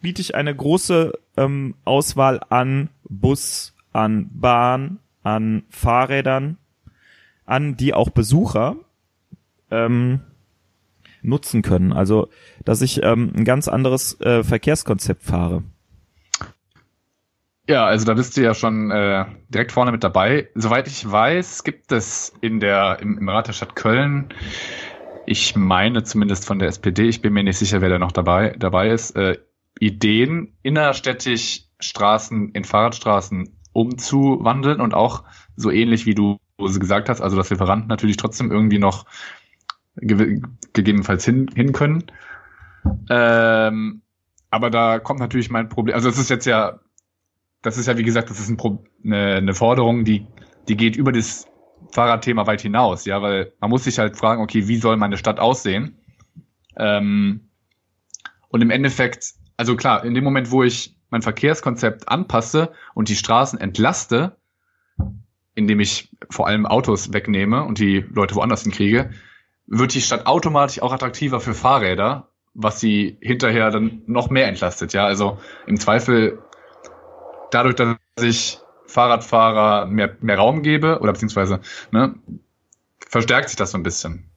[0.00, 6.58] biete ich eine große ähm, Auswahl an Bus, an Bahn, an Fahrrädern,
[7.46, 8.76] an die auch Besucher
[9.70, 10.20] ähm,
[11.22, 11.92] nutzen können.
[11.92, 12.28] Also,
[12.64, 15.62] dass ich ähm, ein ganz anderes äh, Verkehrskonzept fahre.
[17.66, 20.50] Ja, also da bist du ja schon äh, direkt vorne mit dabei.
[20.54, 24.28] Soweit ich weiß, gibt es in der im, im Rat der Stadt Köln,
[25.26, 28.54] ich meine zumindest von der SPD, ich bin mir nicht sicher, wer da noch dabei
[28.58, 29.38] dabei ist, äh,
[29.78, 35.24] Ideen, innerstädtisch Straßen in Fahrradstraßen umzuwandeln und auch
[35.56, 39.06] so ähnlich wie du gesagt hast, also dass Lieferanten natürlich trotzdem irgendwie noch
[39.96, 40.40] ge
[40.72, 42.04] gegebenenfalls hin, hin können.
[43.10, 44.02] Ähm,
[44.50, 46.78] aber da kommt natürlich mein Problem, also es ist jetzt ja
[47.64, 48.58] das ist ja, wie gesagt, das ist ein
[49.04, 50.26] eine, eine Forderung, die,
[50.68, 51.46] die geht über das
[51.92, 55.40] Fahrradthema weit hinaus, ja, weil man muss sich halt fragen, okay, wie soll meine Stadt
[55.40, 55.96] aussehen?
[56.76, 57.48] Ähm,
[58.48, 63.16] und im Endeffekt, also klar, in dem Moment, wo ich mein Verkehrskonzept anpasse und die
[63.16, 64.36] Straßen entlaste,
[65.54, 69.10] indem ich vor allem Autos wegnehme und die Leute woanders hinkriege,
[69.66, 74.92] wird die Stadt automatisch auch attraktiver für Fahrräder, was sie hinterher dann noch mehr entlastet.
[74.92, 76.42] Ja, also im Zweifel
[77.50, 82.14] dadurch, dass ich Fahrradfahrer mehr, mehr Raum gebe, oder beziehungsweise ne,
[83.08, 84.30] verstärkt sich das so ein bisschen.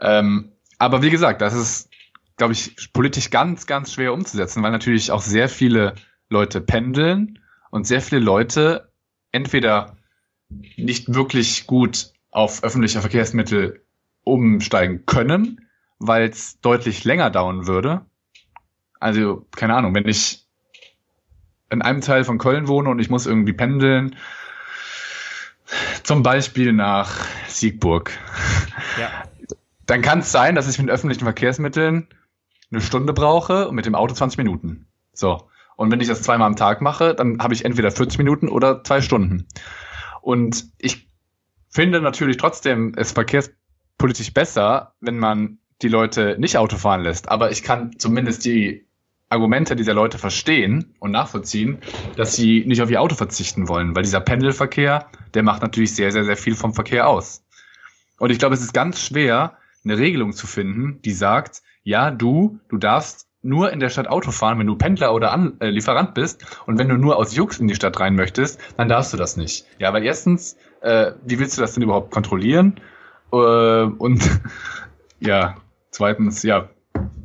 [0.00, 1.90] Ähm, aber wie gesagt, das ist,
[2.36, 5.94] glaube ich, politisch ganz, ganz schwer umzusetzen, weil natürlich auch sehr viele
[6.28, 7.38] Leute pendeln
[7.70, 8.90] und sehr viele Leute
[9.30, 9.96] entweder
[10.76, 13.84] nicht wirklich gut auf öffentliche Verkehrsmittel
[14.24, 15.68] umsteigen können,
[15.98, 18.04] weil es deutlich länger dauern würde.
[18.98, 20.46] Also, keine Ahnung, wenn ich
[21.70, 24.16] in einem Teil von Köln wohne und ich muss irgendwie pendeln,
[26.02, 28.12] zum Beispiel nach Siegburg,
[28.98, 29.10] ja.
[29.86, 32.08] dann kann es sein, dass ich mit öffentlichen Verkehrsmitteln
[32.74, 34.86] eine Stunde brauche und mit dem Auto 20 Minuten.
[35.12, 35.48] So.
[35.76, 38.84] Und wenn ich das zweimal am Tag mache, dann habe ich entweder 40 Minuten oder
[38.84, 39.46] zwei Stunden.
[40.20, 41.08] Und ich
[41.68, 47.28] finde natürlich trotzdem es verkehrspolitisch besser, wenn man die Leute nicht Auto fahren lässt.
[47.28, 48.86] Aber ich kann zumindest die
[49.28, 51.78] Argumente dieser Leute verstehen und nachvollziehen,
[52.16, 56.12] dass sie nicht auf ihr Auto verzichten wollen, weil dieser Pendelverkehr, der macht natürlich sehr,
[56.12, 57.44] sehr, sehr viel vom Verkehr aus.
[58.18, 62.58] Und ich glaube, es ist ganz schwer, eine Regelung zu finden, die sagt, ja, du,
[62.68, 66.14] du darfst nur in der Stadt Auto fahren, wenn du Pendler oder An äh, Lieferant
[66.14, 69.18] bist und wenn du nur aus Jux in die Stadt rein möchtest, dann darfst du
[69.18, 69.66] das nicht.
[69.78, 72.80] Ja, weil erstens, äh, wie willst du das denn überhaupt kontrollieren?
[73.32, 74.40] Äh, und
[75.20, 75.56] ja,
[75.90, 76.70] zweitens, ja,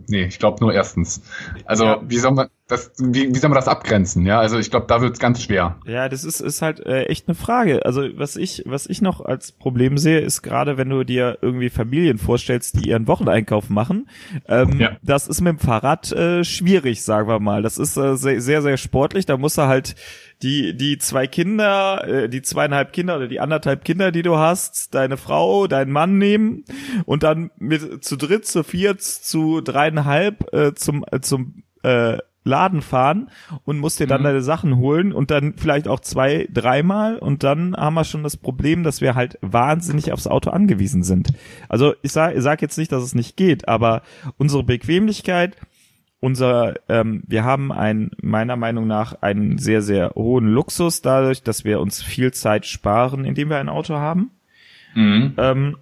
[0.09, 1.21] nee, ich glaube nur erstens.
[1.65, 2.01] Also ja.
[2.05, 4.25] wie soll man das, wie, wie soll man das abgrenzen?
[4.25, 5.77] Ja, also ich glaube, da wird es ganz schwer.
[5.85, 7.85] Ja, das ist, ist halt äh, echt eine Frage.
[7.85, 11.69] Also was ich, was ich noch als Problem sehe, ist gerade, wenn du dir irgendwie
[11.69, 14.07] Familien vorstellst, die ihren Wocheneinkauf machen,
[14.47, 14.97] ähm, ja.
[15.01, 17.63] das ist mit dem Fahrrad äh, schwierig, sagen wir mal.
[17.63, 19.25] Das ist äh, sehr, sehr, sehr sportlich.
[19.25, 19.95] Da musst du halt
[20.41, 24.93] die, die zwei Kinder, äh, die zweieinhalb Kinder oder die anderthalb Kinder, die du hast,
[24.95, 26.63] deine Frau, deinen Mann nehmen
[27.05, 32.81] und dann mit zu dritt, zu viert, zu dreieinhalb äh, zum, äh, zum äh, Laden
[32.81, 33.29] fahren
[33.63, 34.25] und musst dir dann mhm.
[34.25, 38.37] deine Sachen holen und dann vielleicht auch zwei, dreimal und dann haben wir schon das
[38.37, 41.29] Problem, dass wir halt wahnsinnig aufs Auto angewiesen sind.
[41.67, 44.01] Also ich sag, ich sag jetzt nicht, dass es nicht geht, aber
[44.37, 45.55] unsere Bequemlichkeit
[46.19, 51.63] unser, ähm, wir haben ein, meiner Meinung nach einen sehr, sehr hohen Luxus dadurch, dass
[51.63, 54.31] wir uns viel Zeit sparen, indem wir ein Auto haben.
[54.95, 55.33] Mhm.
[55.37, 55.77] Ähm,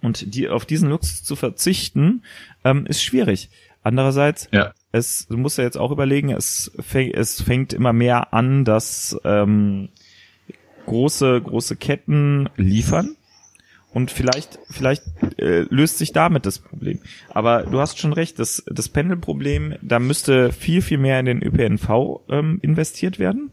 [0.00, 2.22] und die, auf diesen Luxus zu verzichten,
[2.64, 3.50] ähm, ist schwierig.
[3.82, 4.72] Andererseits, ja.
[4.92, 9.18] es, du musst ja jetzt auch überlegen, es, fäng, es fängt immer mehr an, dass
[9.24, 9.88] ähm,
[10.86, 13.16] große, große Ketten liefern
[13.92, 15.02] Und vielleicht, vielleicht
[15.38, 17.00] äh, löst sich damit das Problem.
[17.30, 21.42] Aber du hast schon recht, das, das Pendelproblem, da müsste viel, viel mehr in den
[21.42, 23.50] ÖPNV ähm, investiert werden.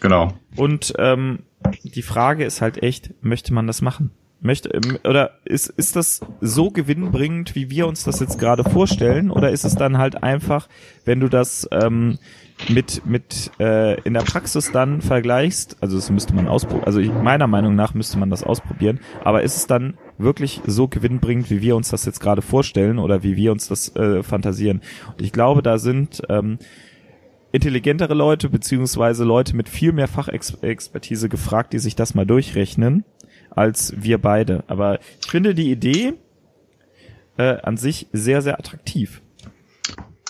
[0.00, 0.32] Genau.
[0.56, 1.40] Und ähm,
[1.82, 4.10] die Frage ist halt echt, möchte man das machen?
[4.44, 9.30] Möchte, ähm, oder ist, ist das so gewinnbringend, wie wir uns das jetzt gerade vorstellen?
[9.30, 10.68] Oder ist es dann halt einfach,
[11.06, 12.18] wenn du das ähm,
[12.68, 17.10] mit, mit äh, in der Praxis dann vergleichst, also das müsste man ausprobieren, also ich,
[17.10, 21.62] meiner Meinung nach müsste man das ausprobieren, aber ist es dann wirklich so gewinnbringend, wie
[21.62, 24.82] wir uns das jetzt gerade vorstellen oder wie wir uns das äh, fantasieren?
[25.12, 26.58] Und ich glaube, da sind ähm,
[27.50, 33.04] intelligentere Leute beziehungsweise Leute mit viel mehr Fachexpertise gefragt, die sich das mal durchrechnen,
[33.54, 34.64] als wir beide.
[34.66, 36.14] Aber ich finde die Idee
[37.36, 39.20] äh, an sich sehr, sehr attraktiv.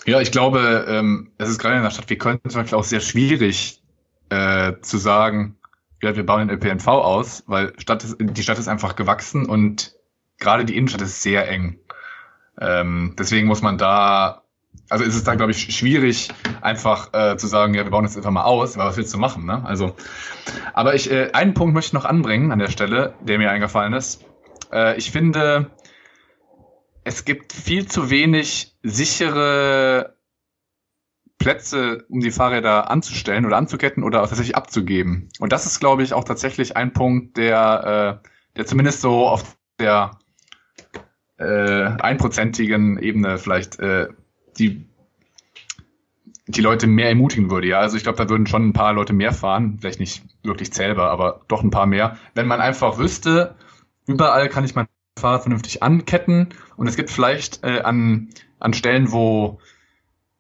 [0.07, 2.85] Ja, ich glaube, ähm, es ist gerade in einer Stadt wie Köln zum Beispiel auch
[2.85, 3.83] sehr schwierig
[4.29, 5.57] äh, zu sagen,
[6.03, 9.95] ja, wir bauen den ÖPNV aus, weil Stadt ist, die Stadt ist einfach gewachsen und
[10.39, 11.79] gerade die Innenstadt ist sehr eng.
[12.61, 14.44] Ähm, deswegen muss man da,
[14.89, 16.29] also ist es da, glaube ich, schwierig,
[16.61, 19.19] einfach äh, zu sagen, ja, wir bauen das einfach mal aus, weil was willst du
[19.19, 19.65] machen, ne?
[19.65, 19.95] Also,
[20.73, 23.93] aber ich, äh, einen Punkt möchte ich noch anbringen an der Stelle, der mir eingefallen
[23.93, 24.25] ist.
[24.73, 25.71] Äh, ich finde,
[27.05, 30.17] es gibt viel zu wenig sichere
[31.39, 35.29] Plätze, um die Fahrräder anzustellen oder anzuketten oder tatsächlich abzugeben.
[35.41, 39.57] Und das ist, glaube ich, auch tatsächlich ein Punkt, der, äh, der zumindest so auf
[39.79, 40.19] der
[41.37, 44.09] äh, einprozentigen Ebene vielleicht äh,
[44.59, 44.87] die
[46.47, 47.69] die Leute mehr ermutigen würde.
[47.69, 50.73] Ja, also ich glaube, da würden schon ein paar Leute mehr fahren, vielleicht nicht wirklich
[50.73, 53.55] zählbar, aber doch ein paar mehr, wenn man einfach wüsste,
[54.07, 54.87] überall kann ich mein
[55.19, 59.59] Fahrrad vernünftig anketten und es gibt vielleicht äh, an, an Stellen, wo,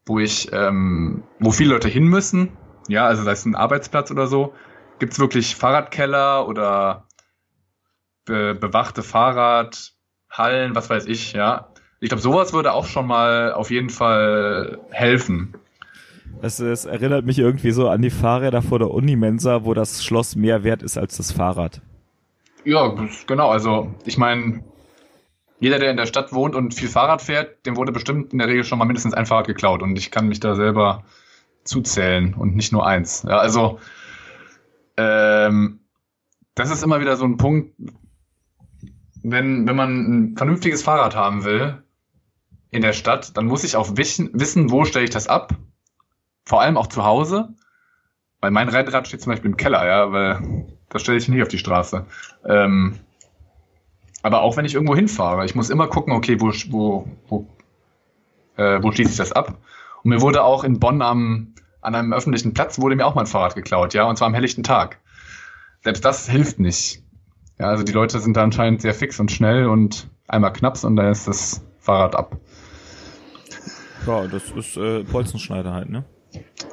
[0.05, 2.50] wo ich, ähm, wo viele Leute hin müssen,
[2.88, 4.53] ja, also sei es ein Arbeitsplatz oder so,
[4.98, 7.07] gibt es wirklich Fahrradkeller oder
[8.27, 11.73] be bewachte Fahrradhallen, was weiß ich, ja.
[12.05, 15.55] Ich glaube, sowas würde auch schon mal auf jeden Fall helfen.
[16.43, 20.37] Es, es erinnert mich irgendwie so an die Fahrräder vor der Unimensa, wo das Schloss
[20.37, 21.81] mehr wert ist als das Fahrrad.
[22.67, 22.95] Ja,
[23.27, 23.49] genau.
[23.49, 24.62] Also ich meine,
[25.61, 28.49] jeder, der in der Stadt wohnt und viel Fahrrad fährt, dem wurde bestimmt in der
[28.49, 29.83] Regel schon mal mindestens ein Fahrrad geklaut.
[29.83, 31.05] Und ich kann mich da selber
[31.62, 33.25] zuzählen und nicht nur eins.
[33.27, 33.79] Ja, also
[34.99, 35.81] ähm,
[36.55, 37.75] das ist immer wieder so ein Punkt,
[39.23, 41.81] wenn, wenn man ein vernünftiges Fahrrad haben will
[42.74, 45.54] in der Stadt, dann muss ich auch wissen, wissen wo stelle ich das ab.
[46.44, 47.54] Vor allem auch zu Hause.
[48.40, 51.48] Weil mein Rennrad steht zum Beispiel im Keller, ja, weil das stelle ich nicht auf
[51.48, 52.04] die Straße.
[52.44, 52.98] Ähm,
[54.22, 57.46] aber auch wenn ich irgendwo hinfahre, ich muss immer gucken, okay, wo, wo, wo,
[58.56, 59.58] äh, wo schließe ich das ab?
[60.02, 63.26] Und mir wurde auch in Bonn am, an einem öffentlichen Platz wurde mir auch mein
[63.26, 64.98] Fahrrad geklaut, ja, und zwar am helllichten Tag.
[65.84, 67.02] Selbst das hilft nicht.
[67.58, 70.96] Ja, also die Leute sind da anscheinend sehr fix und schnell und einmal knaps und
[70.96, 72.37] dann ist das Fahrrad ab.
[74.07, 76.05] Ja, das ist äh, Bolzenschneider halt, ne?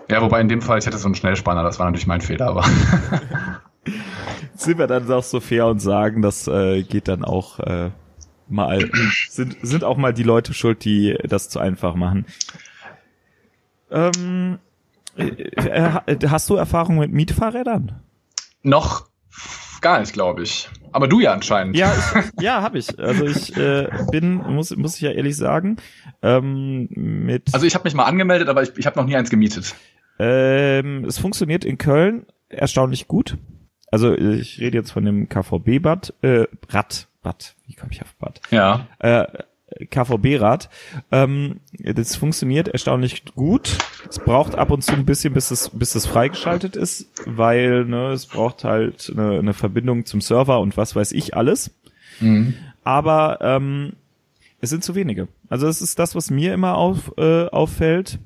[0.09, 2.47] Ja, wobei in dem Fall, ich hatte so einen Schnellspanner, das war natürlich mein Fehler,
[2.47, 2.65] aber.
[4.55, 7.91] sind wir dann auch so fair und sagen, das äh, geht dann auch äh,
[8.47, 8.89] mal,
[9.29, 12.25] sind, sind auch mal die Leute schuld, die das zu einfach machen.
[13.89, 14.59] Ähm,
[15.17, 18.01] äh, äh hast du Erfahrung mit Mietfahrrädern?
[18.63, 19.07] Noch
[19.81, 20.69] gar nicht, glaube ich.
[20.91, 21.75] Aber du ja anscheinend.
[21.75, 21.93] Ja,
[22.37, 22.97] ich, ja, habe ich.
[22.99, 25.77] Also ich äh, bin, muss, muss ich ja ehrlich sagen,
[26.21, 27.53] ähm, mit.
[27.53, 29.75] Also ich habe mich mal angemeldet, aber ich, ich habe noch nie eins gemietet.
[30.19, 33.37] Ähm, es funktioniert in Köln erstaunlich gut.
[33.91, 38.39] Also ich rede jetzt von dem KVB-Bad, äh, Rad, Bad, wie komme ich auf Bad?
[38.51, 38.87] Ja.
[38.99, 39.25] Äh,
[39.89, 40.69] KVB-Rad.
[41.11, 43.77] Ähm, das funktioniert erstaunlich gut.
[44.09, 48.11] Es braucht ab und zu ein bisschen, bis es, bis es freigeschaltet ist, weil ne,
[48.11, 51.71] es braucht halt eine, eine Verbindung zum Server und was weiß ich alles.
[52.19, 52.55] Mhm.
[52.83, 53.93] Aber ähm,
[54.59, 55.27] es sind zu wenige.
[55.49, 58.19] Also es ist das, was mir immer auf, äh, auffällt.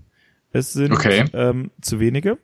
[0.52, 1.26] Es sind okay.
[1.34, 2.38] ähm, zu wenige.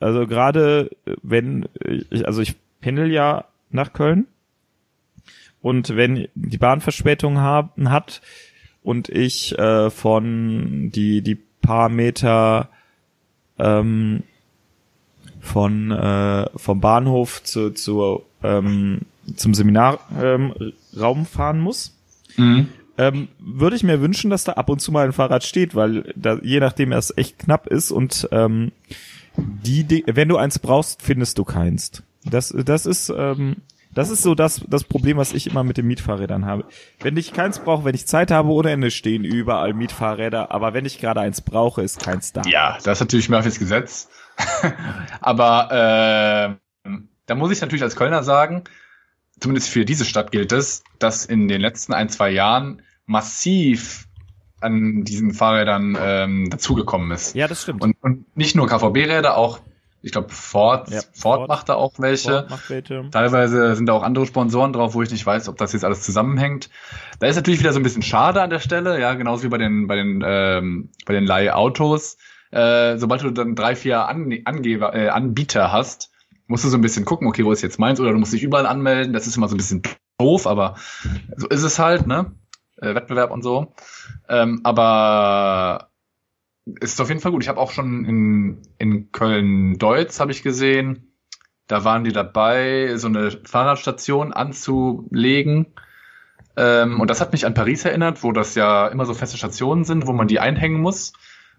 [0.00, 1.68] Also gerade äh, wenn
[2.10, 4.26] ich, also ich pendel ja nach Köln
[5.62, 8.22] und wenn die Bahn Verspätung haben hat
[8.82, 12.68] und ich äh, von die die paar Meter
[13.58, 14.22] ähm,
[15.40, 19.02] von äh, vom Bahnhof zu, zu ähm,
[19.36, 20.52] zum Seminarraum
[20.92, 21.96] ähm, fahren muss,
[22.36, 22.68] mhm.
[22.98, 26.12] ähm, würde ich mir wünschen, dass da ab und zu mal ein Fahrrad steht, weil
[26.14, 28.72] da, je nachdem es echt knapp ist und ähm,
[29.36, 32.02] die, wenn du eins brauchst, findest du keins.
[32.24, 33.56] Das, das ist, ähm,
[33.96, 36.66] das ist so das, das Problem, was ich immer mit den Mietfahrrädern habe.
[37.00, 40.84] Wenn ich keins brauche, wenn ich Zeit habe ohne Ende, stehen überall Mietfahrräder, aber wenn
[40.84, 42.42] ich gerade eins brauche, ist keins da.
[42.46, 44.10] Ja, das ist natürlich Murphys Gesetz.
[45.20, 46.90] aber äh,
[47.24, 48.64] da muss ich natürlich als Kölner sagen,
[49.40, 54.08] zumindest für diese Stadt gilt es, dass in den letzten ein, zwei Jahren massiv
[54.60, 57.34] an diesen Fahrrädern ähm, dazugekommen ist.
[57.34, 57.82] Ja, das stimmt.
[57.82, 59.60] Und, und nicht nur KVB-Räder, auch,
[60.06, 61.48] ich glaube, Ford, Ja, Ford, Ford.
[61.48, 62.46] macht da auch welche.
[62.68, 63.10] Welche.
[63.10, 66.02] Teilweise sind da auch andere Sponsoren drauf, wo ich nicht weiß, ob das jetzt alles
[66.02, 66.70] zusammenhängt.
[67.18, 69.58] Da ist natürlich wieder so ein bisschen schade an der Stelle, ja, genauso wie bei
[69.58, 72.18] den, bei den, ähm, bei den Leihautos.
[72.52, 76.12] Äh, sobald du dann drei, vier An Angeber, äh, Anbieter hast,
[76.46, 78.44] musst du so ein bisschen gucken, okay, wo ist jetzt meins, oder du musst dich
[78.44, 79.12] überall anmelden.
[79.12, 79.82] Das ist immer so ein bisschen
[80.18, 80.76] doof, aber
[81.36, 82.30] so ist es halt, ne?
[82.80, 83.74] Äh, Wettbewerb und so.
[84.28, 85.88] Ähm, aber
[86.66, 87.42] ist auf jeden Fall gut.
[87.42, 91.12] Ich habe auch schon in, in Köln-Deutz, habe ich gesehen,
[91.68, 95.66] da waren die dabei, so eine Fahrradstation anzulegen.
[96.56, 99.84] Ähm, und das hat mich an Paris erinnert, wo das ja immer so feste Stationen
[99.84, 101.12] sind, wo man die einhängen muss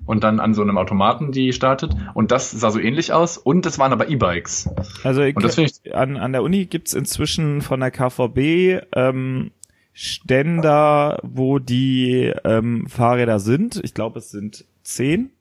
[0.06, 1.96] und dann an so einem Automaten die startet.
[2.14, 3.38] Und das sah so ähnlich aus.
[3.38, 4.70] Und es waren aber E-Bikes.
[5.04, 9.52] Also Und das finde ich, an, an der Uni gibt's inzwischen von der KVB ähm,
[9.94, 13.82] Ständer, wo die ähm, Fahrräder sind.
[13.84, 15.32] Ich glaube, es sind zehn,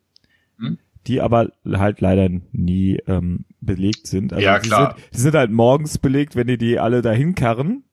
[0.59, 0.79] Hm?
[1.07, 4.33] die aber halt leider nie ähm, belegt sind.
[4.33, 4.95] Also Ja, die klar.
[4.97, 7.85] Sind, die sind halt morgens belegt, wenn die die alle dahin karren.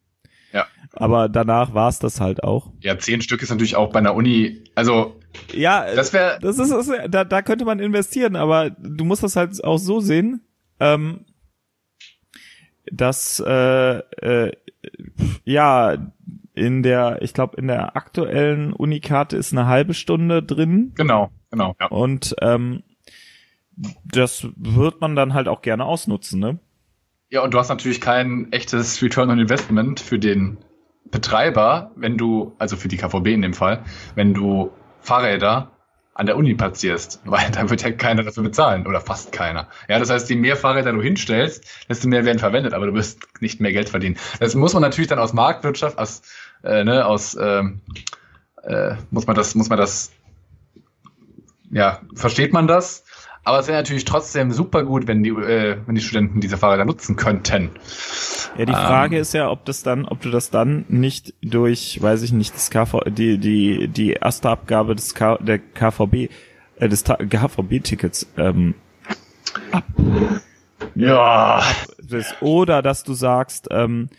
[0.52, 0.66] Ja.
[0.94, 2.72] Aber danach war's das halt auch.
[2.82, 5.20] ja, zehn Stück ist natürlich auch bei einer Uni, also
[5.54, 9.24] Ja, das wäre, das ist, das ist da, da könnte man investieren, aber du musst
[9.24, 10.42] das halt auch so sehen,
[10.80, 11.26] ähm,
[12.92, 14.52] dass äh, äh,
[15.46, 16.12] ja
[16.54, 21.76] in der, ich glaube in der aktuellen Unikarte ist eine halbe Stunde drin genau, genau,
[21.80, 21.88] ja.
[21.88, 22.84] und ähm,
[24.06, 26.60] das wird man dann halt auch gerne ausnutzen, ne?
[27.30, 30.60] Ja, und du hast natürlich kein echtes Return on Investment für den
[31.10, 33.84] Betreiber, wenn du, also für die KVB in dem Fall,
[34.14, 35.72] wenn du Fahrräder
[36.16, 39.68] an der Uni platzierst, weil da wird ja keiner dafür bezahlen oder fast keiner.
[39.88, 43.28] Ja, das heißt, je mehr Fahrräder du hinstellst, desto mehr werden verwendet, aber du wirst
[43.42, 44.18] nicht mehr Geld verdienen.
[44.40, 46.22] Das muss man natürlich dann aus Marktwirtschaft, aus,
[46.64, 47.82] äh, ne, aus, ähm,
[48.64, 50.12] äh, muss man das, muss man das,
[51.72, 53.04] ja, versteht man das?
[53.46, 56.86] Aber es wäre natürlich trotzdem super gut, wenn die, äh, wenn die Studenten diese Fahrräder
[56.86, 57.72] nutzen könnten.
[58.58, 58.78] Ja, die Ähm.
[58.78, 62.56] Frage ist ja, ob das dann, ob du das dann nicht durch, weiß ich nicht,
[62.56, 66.30] das KV, die die die erste Abgabe des K, der KVB
[66.78, 68.76] äh, des KVB-Tickets ähm,
[70.96, 71.64] Ja.
[72.02, 74.10] das, oder dass du sagst, ähm,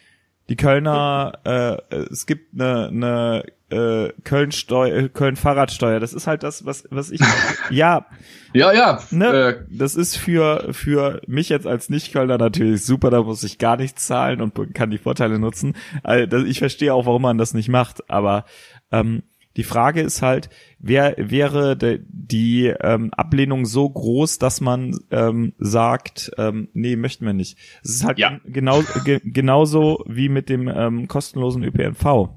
[0.48, 3.44] die Kölner, äh, es gibt eine, eine
[3.74, 6.00] äh, Köln Steuer, Köln Fahrradsteuer.
[6.00, 7.20] Das ist halt das, was was ich
[7.70, 8.06] ja
[8.52, 9.00] Ja, ja.
[9.10, 13.58] ne, Äh, das ist für, für mich jetzt als Nicht-Kölner natürlich super, da muss ich
[13.58, 15.74] gar nichts zahlen und kann die Vorteile nutzen.
[16.02, 18.44] Also, ich verstehe auch, warum man das nicht macht, aber
[18.92, 19.22] ähm,
[19.56, 20.50] die Frage ist halt,
[20.80, 27.24] wer wäre de, die ähm, Ablehnung so groß, dass man ähm, sagt, ähm, nee, möchten
[27.24, 27.56] wir nicht.
[27.84, 28.30] Es ist halt Ja.
[28.30, 32.30] gen- genau, ge, genauso wie mit dem ähm, kostenlosen ÖPNV.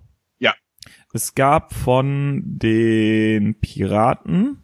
[1.14, 4.64] Es gab von den Piraten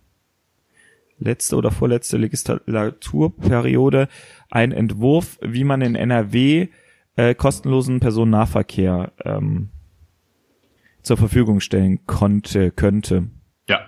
[1.18, 4.08] letzte oder vorletzte Legislaturperiode
[4.50, 6.68] einen Entwurf, wie man in NRW
[7.16, 9.70] äh, kostenlosen Personennahverkehr ähm,
[11.02, 13.30] zur Verfügung stellen konnte, könnte.
[13.68, 13.82] ja.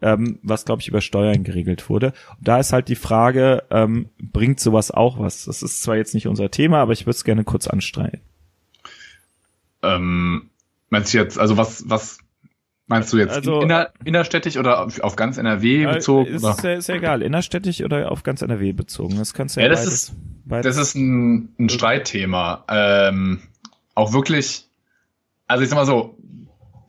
[0.00, 2.12] Ähm, was, glaube ich, über Steuern geregelt wurde.
[2.38, 5.44] Und da ist halt die Frage, ähm, bringt sowas auch was?
[5.44, 8.20] Das ist zwar jetzt nicht unser Thema, aber ich würde es gerne kurz anstreichen.
[9.82, 10.50] Ähm,
[10.92, 12.18] meinst du jetzt, also was, was
[12.86, 16.26] meinst du jetzt Also- inner, innerstädtisch oder auf, auf ganz NRW bezogen?
[16.34, 16.76] ist, oder?
[16.76, 19.16] ist ja egal, innerstädtisch oder auf ganz NRW bezogen.
[19.16, 20.12] Das kannst du ja, Ja, das beides, ist-
[20.44, 20.76] beides.
[20.76, 22.64] Das ist ein, ein Streitthema.
[22.68, 23.40] Ähm,
[23.94, 24.66] auch wirklich,
[25.48, 26.16] also ich sag mal so,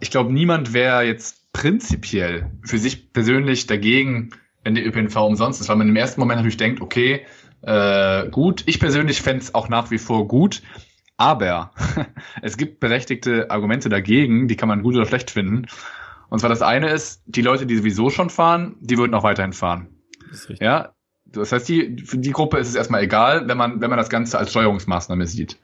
[0.01, 4.31] ich glaube, niemand wäre jetzt prinzipiell für sich persönlich dagegen,
[4.63, 7.21] wenn der ÖPNV umsonst ist, weil man im ersten Moment natürlich denkt, okay,
[7.61, 10.61] äh, gut, ich persönlich fände es auch nach wie vor gut,
[11.17, 11.71] aber
[12.41, 15.67] es gibt berechtigte Argumente dagegen, die kann man gut oder schlecht finden.
[16.29, 19.53] Und zwar das eine ist, die Leute, die sowieso schon fahren, die würden auch weiterhin
[19.53, 19.87] fahren.
[20.31, 20.47] Das.
[20.59, 20.93] Ja,
[21.25, 24.09] das heißt, die, für die Gruppe ist es erstmal egal, wenn man, wenn man das
[24.09, 25.59] Ganze als Steuerungsmaßnahme sieht.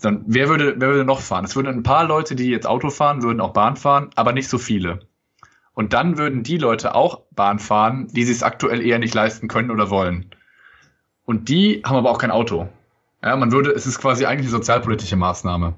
[0.00, 1.44] Dann, wer würde, wer würde noch fahren?
[1.44, 4.48] Es würden ein paar Leute, die jetzt Auto fahren, würden auch Bahn fahren, aber nicht
[4.48, 5.00] so viele.
[5.72, 9.48] Und dann würden die Leute auch Bahn fahren, die sich es aktuell eher nicht leisten
[9.48, 10.30] können oder wollen.
[11.24, 12.68] Und die haben aber auch kein Auto.
[13.26, 15.74] Ja, man würde, es ist quasi eigentlich eine sozialpolitische Maßnahme.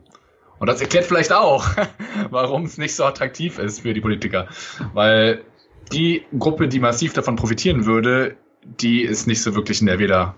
[0.59, 1.67] Und das erklärt vielleicht auch,
[2.31, 4.49] warum es nicht so attraktiv ist für die Politiker.
[4.93, 5.45] Weil
[5.91, 10.35] die Gruppe, die massiv davon profitieren würde, die ist nicht so wirklich in der weder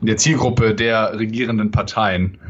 [0.00, 2.40] in der Zielgruppe der regierenden Parteien.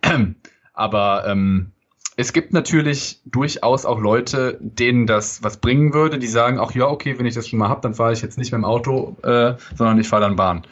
[0.72, 1.72] Aber ähm,
[2.16, 6.86] es gibt natürlich durchaus auch Leute, denen das was bringen würde, die sagen auch, ja,
[6.86, 9.18] okay, wenn ich das schon mal hab, dann fahre ich jetzt nicht mit dem Auto,
[9.22, 10.66] äh, sondern ich fahre dann Bahn.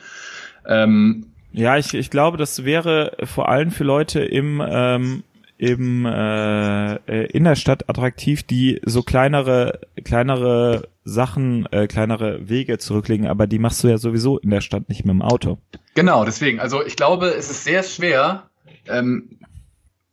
[0.67, 5.23] Ähm, Ja, ich, ich glaube, das wäre vor allem für Leute im ähm,
[5.57, 12.79] im äh, äh, in der Stadt attraktiv, die so kleinere kleinere Sachen, äh, kleinere Wege
[12.79, 15.59] zurücklegen, aber die machst du ja sowieso in der Stadt nicht mit dem Auto.
[15.95, 16.59] Genau, deswegen.
[16.59, 18.51] Also ich glaube, es ist sehr schwer,
[18.89, 19.39] ähm,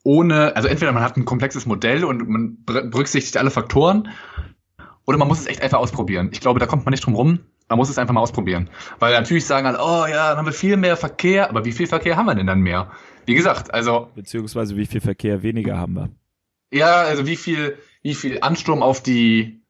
[0.03, 4.09] ohne, also entweder man hat ein komplexes Modell und man berücksichtigt alle Faktoren,
[5.07, 6.29] oder man muss es echt einfach ausprobieren.
[6.31, 7.39] Ich glaube, da kommt man nicht drum rum.
[7.71, 8.69] Man muss es einfach mal ausprobieren.
[8.99, 11.87] Weil natürlich sagen alle, oh ja, dann haben wir viel mehr Verkehr, aber wie viel
[11.87, 12.91] Verkehr haben wir denn dann mehr?
[13.25, 14.09] Wie gesagt, also.
[14.13, 16.09] Beziehungsweise wie viel Verkehr weniger haben wir?
[16.73, 19.61] Ja, also wie viel, wie viel Ansturm auf die,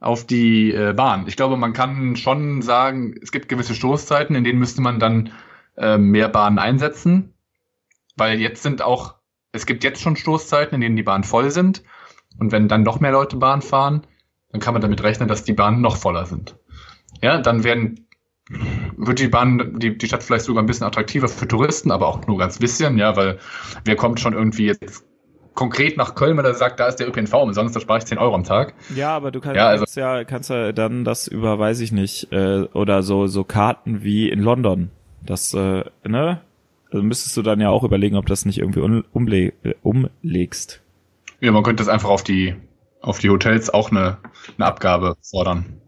[0.00, 1.24] auf die äh, Bahn.
[1.28, 5.32] Ich glaube, man kann schon sagen, es gibt gewisse Stoßzeiten, in denen müsste man dann
[5.78, 7.32] äh, mehr Bahnen einsetzen.
[8.16, 9.14] Weil jetzt sind auch,
[9.52, 11.84] es gibt jetzt schon Stoßzeiten, in denen die Bahnen voll sind.
[12.38, 14.06] Und wenn dann noch mehr Leute Bahn fahren,
[14.50, 16.56] dann kann man damit rechnen, dass die Bahnen noch voller sind.
[17.22, 18.06] Ja, dann werden
[18.96, 22.26] wird die Bahn, die, die Stadt vielleicht sogar ein bisschen attraktiver für Touristen, aber auch
[22.26, 23.38] nur ganz bisschen, ja, weil
[23.84, 25.04] wer kommt schon irgendwie jetzt
[25.54, 28.18] konkret nach Köln, wenn er sagt, da ist der ÖPNV umsonst, da spare ich 10
[28.18, 28.74] Euro am Tag.
[28.94, 31.90] Ja, aber du kannst ja, also, kannst ja, kannst ja dann das über, weiß ich
[31.90, 34.90] nicht, äh, oder so, so Karten wie in London.
[35.24, 36.40] Das, äh, ne?
[36.92, 40.82] Also müsstest du dann ja auch überlegen, ob das nicht irgendwie umle äh, umlegst.
[41.40, 42.54] Ja, man könnte das einfach auf die,
[43.00, 44.18] auf die Hotels auch eine,
[44.56, 45.80] eine Abgabe fordern.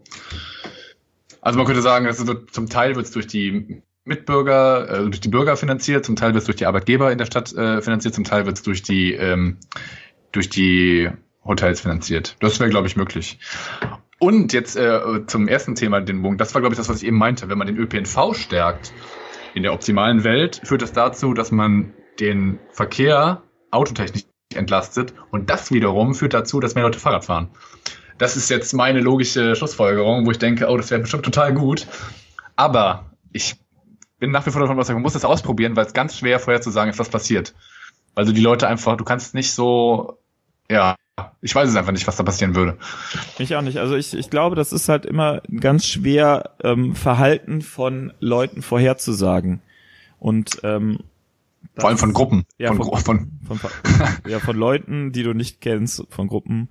[1.41, 5.29] Also man könnte sagen, wird, zum Teil wird es durch die Mitbürger, äh, durch die
[5.29, 8.23] Bürger finanziert, zum Teil wird es durch die Arbeitgeber in der Stadt äh, finanziert, zum
[8.23, 9.57] Teil wird es durch die ähm,
[10.31, 11.09] durch die
[11.43, 12.35] Hotels finanziert.
[12.39, 13.39] Das wäre, glaube ich, möglich.
[14.19, 16.37] Und jetzt äh, zum ersten Thema, den Bogen.
[16.37, 17.49] Das war, glaube ich, das, was ich eben meinte.
[17.49, 18.93] Wenn man den ÖPNV stärkt
[19.53, 25.13] in der optimalen Welt, führt das dazu, dass man den Verkehr autotechnisch entlastet.
[25.31, 27.49] Und das wiederum führt dazu, dass mehr Leute Fahrrad fahren.
[28.19, 31.87] Das ist jetzt meine logische Schlussfolgerung, wo ich denke, oh, das wäre bestimmt total gut.
[32.55, 33.55] Aber ich
[34.19, 36.61] bin nach wie vor davon überzeugt, man muss das ausprobieren, weil es ganz schwer vorher
[36.61, 37.55] zu sagen ist, was passiert.
[38.13, 40.19] Weil du die Leute einfach, du kannst nicht so,
[40.69, 40.95] ja,
[41.41, 42.77] ich weiß es einfach nicht, was da passieren würde.
[43.37, 43.77] Ich auch nicht.
[43.77, 49.61] Also ich, ich glaube, das ist halt immer ganz schwer, ähm, Verhalten von Leuten vorherzusagen.
[50.19, 50.99] Und ähm,
[51.77, 52.45] vor allem von Gruppen.
[52.57, 53.71] Ja, von, von, von, von,
[54.27, 56.69] ja, von Leuten, die du nicht kennst, von Gruppen.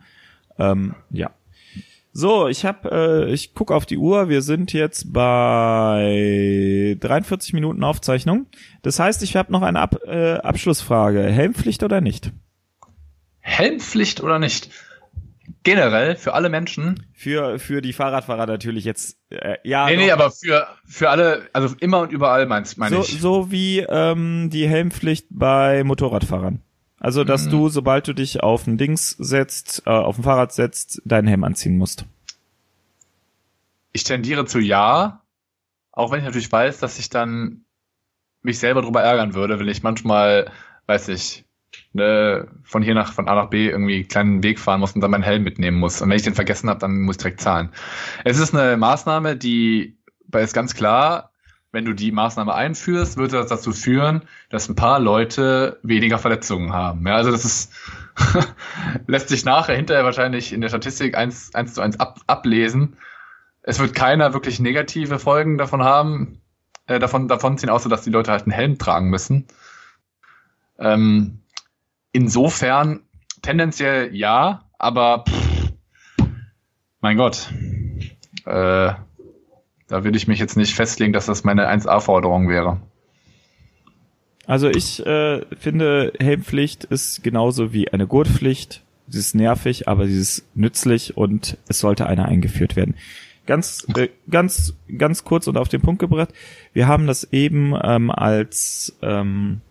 [0.59, 1.31] Ähm, ja.
[2.19, 4.29] So, ich habe, äh, ich guck auf die Uhr.
[4.29, 8.47] Wir sind jetzt bei 43 Minuten Aufzeichnung.
[8.83, 11.23] Das heißt, ich habe noch eine Ab äh, Abschlussfrage.
[11.23, 12.33] Helmpflicht oder nicht?
[13.39, 14.69] Helmpflicht oder nicht?
[15.63, 17.07] Generell für alle Menschen?
[17.15, 19.17] Für für die Fahrradfahrer natürlich jetzt.
[19.31, 19.87] Äh, ja.
[19.87, 20.03] Nee, doch.
[20.03, 23.21] nee, aber für für alle, also immer und überall meinst meine so, ich.
[23.21, 26.65] So wie ähm, die Helmpflicht bei Motorradfahrern.
[27.01, 27.51] Also, dass mhm.
[27.51, 31.45] du, sobald du dich auf ein Dings setzt, äh, auf ein Fahrrad setzt, deinen Helm
[31.45, 32.05] anziehen musst.
[33.93, 35.23] Ich tendiere zu ja,
[35.93, 37.65] auch wenn ich natürlich weiß, dass ich dann
[38.43, 40.51] mich selber drüber ärgern würde, wenn ich manchmal,
[40.87, 41.45] weiß ich,
[41.93, 45.01] ne, von hier nach, von A nach B irgendwie einen kleinen Weg fahren muss und
[45.01, 46.01] dann meinen Helm mitnehmen muss.
[46.01, 47.71] Und wenn ich den vergessen habe, dann muss ich direkt zahlen.
[48.25, 49.99] Es ist eine Maßnahme, die,
[50.33, 51.33] ist ganz klar,
[51.79, 56.73] wenn du die Maßnahme einführst, wird das dazu führen, dass ein paar Leute weniger Verletzungen
[56.73, 57.07] haben.
[57.07, 57.73] Ja, also das ist
[59.07, 62.97] lässt sich nachher hinterher wahrscheinlich in der Statistik eins, eins zu eins ab, ablesen.
[63.63, 66.41] Es wird keiner wirklich negative Folgen davon haben,
[66.89, 69.47] äh, davon, davon ziehen, außer dass die Leute halt einen Helm tragen müssen.
[70.81, 71.43] Ähm,
[72.11, 73.03] insofern
[73.41, 76.27] tendenziell ja, aber pff,
[77.01, 77.53] mein Gott.
[78.47, 78.95] Äh,
[79.89, 82.81] da würde ich mich jetzt nicht festlegen, dass das meine 1A-Forderung wäre.
[84.47, 88.83] Also ich äh, finde, Helmpflicht ist genauso wie eine Gurtpflicht.
[89.09, 92.95] Sie ist nervig, aber sie ist nützlich und es sollte eine eingeführt werden.
[93.47, 96.31] Ganz, äh, ganz, ganz kurz und auf den Punkt gebracht.
[96.75, 99.63] Wir haben das eben ähm, als ähm,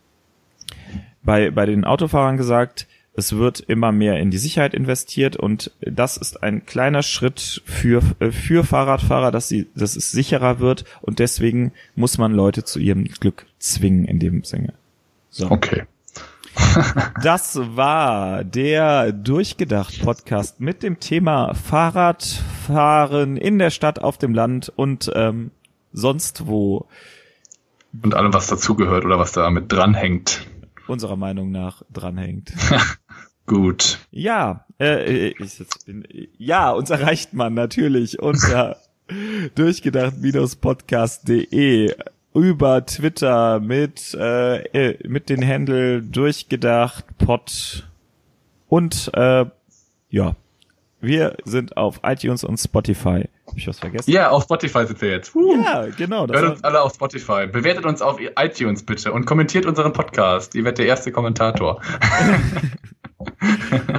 [1.24, 2.88] bei, bei den Autofahrern gesagt,
[3.18, 8.04] es wird immer mehr in die Sicherheit investiert und das ist ein kleiner Schritt für,
[8.20, 12.80] äh, für Fahrradfahrer, dass sie, dass es sicherer wird und deswegen muss man Leute zu
[12.80, 14.74] ihrem Glück zwingen in dem Sinne.
[15.32, 15.50] So.
[15.50, 15.86] Okay.
[17.24, 24.72] das war der Durchgedacht Podcast mit dem Thema Fahrradfahren in der Stadt, auf dem Land
[24.76, 25.50] und ähm,
[25.92, 26.86] sonst wo.
[28.04, 30.46] Und allem, was dazugehört oder was da mit dranhängt
[30.88, 32.54] unserer Meinung nach dranhängt.
[33.48, 33.98] Gut.
[34.12, 36.06] Ja, äh, ich jetzt bin,
[36.38, 38.76] ja, uns erreicht man natürlich unter
[39.56, 41.96] durchgedacht-podcast.de
[42.34, 47.88] über Twitter mit äh, äh, mit den Händel durchgedacht pod
[48.68, 49.46] und äh,
[50.10, 50.36] ja
[51.00, 53.30] Wir sind auf iTunes und Spotify.
[53.48, 54.12] Hab ich was vergessen?
[54.12, 55.34] Ja, auf Spotify sind wir jetzt.
[55.34, 55.64] Uh.
[55.64, 56.28] Ja, genau.
[56.28, 57.48] Hört uns alle auf Spotify.
[57.48, 60.54] Bewertet uns auf iTunes bitte und kommentiert unseren Podcast.
[60.54, 61.82] Ihr werdet der erste Kommentator.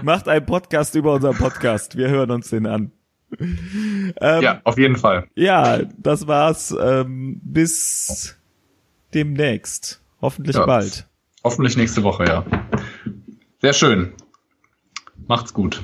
[0.02, 1.96] macht einen Podcast über unseren Podcast.
[1.96, 2.92] Wir hören uns den an.
[3.40, 5.28] Ähm, ja, auf jeden Fall.
[5.34, 6.74] ja, das war's.
[6.80, 8.36] Ähm, bis
[9.14, 10.02] demnächst.
[10.22, 10.66] Hoffentlich Ja.
[10.66, 11.06] bald.
[11.44, 12.44] Hoffentlich nächste Woche, ja.
[13.60, 14.12] Sehr schön.
[15.26, 15.82] Macht's gut.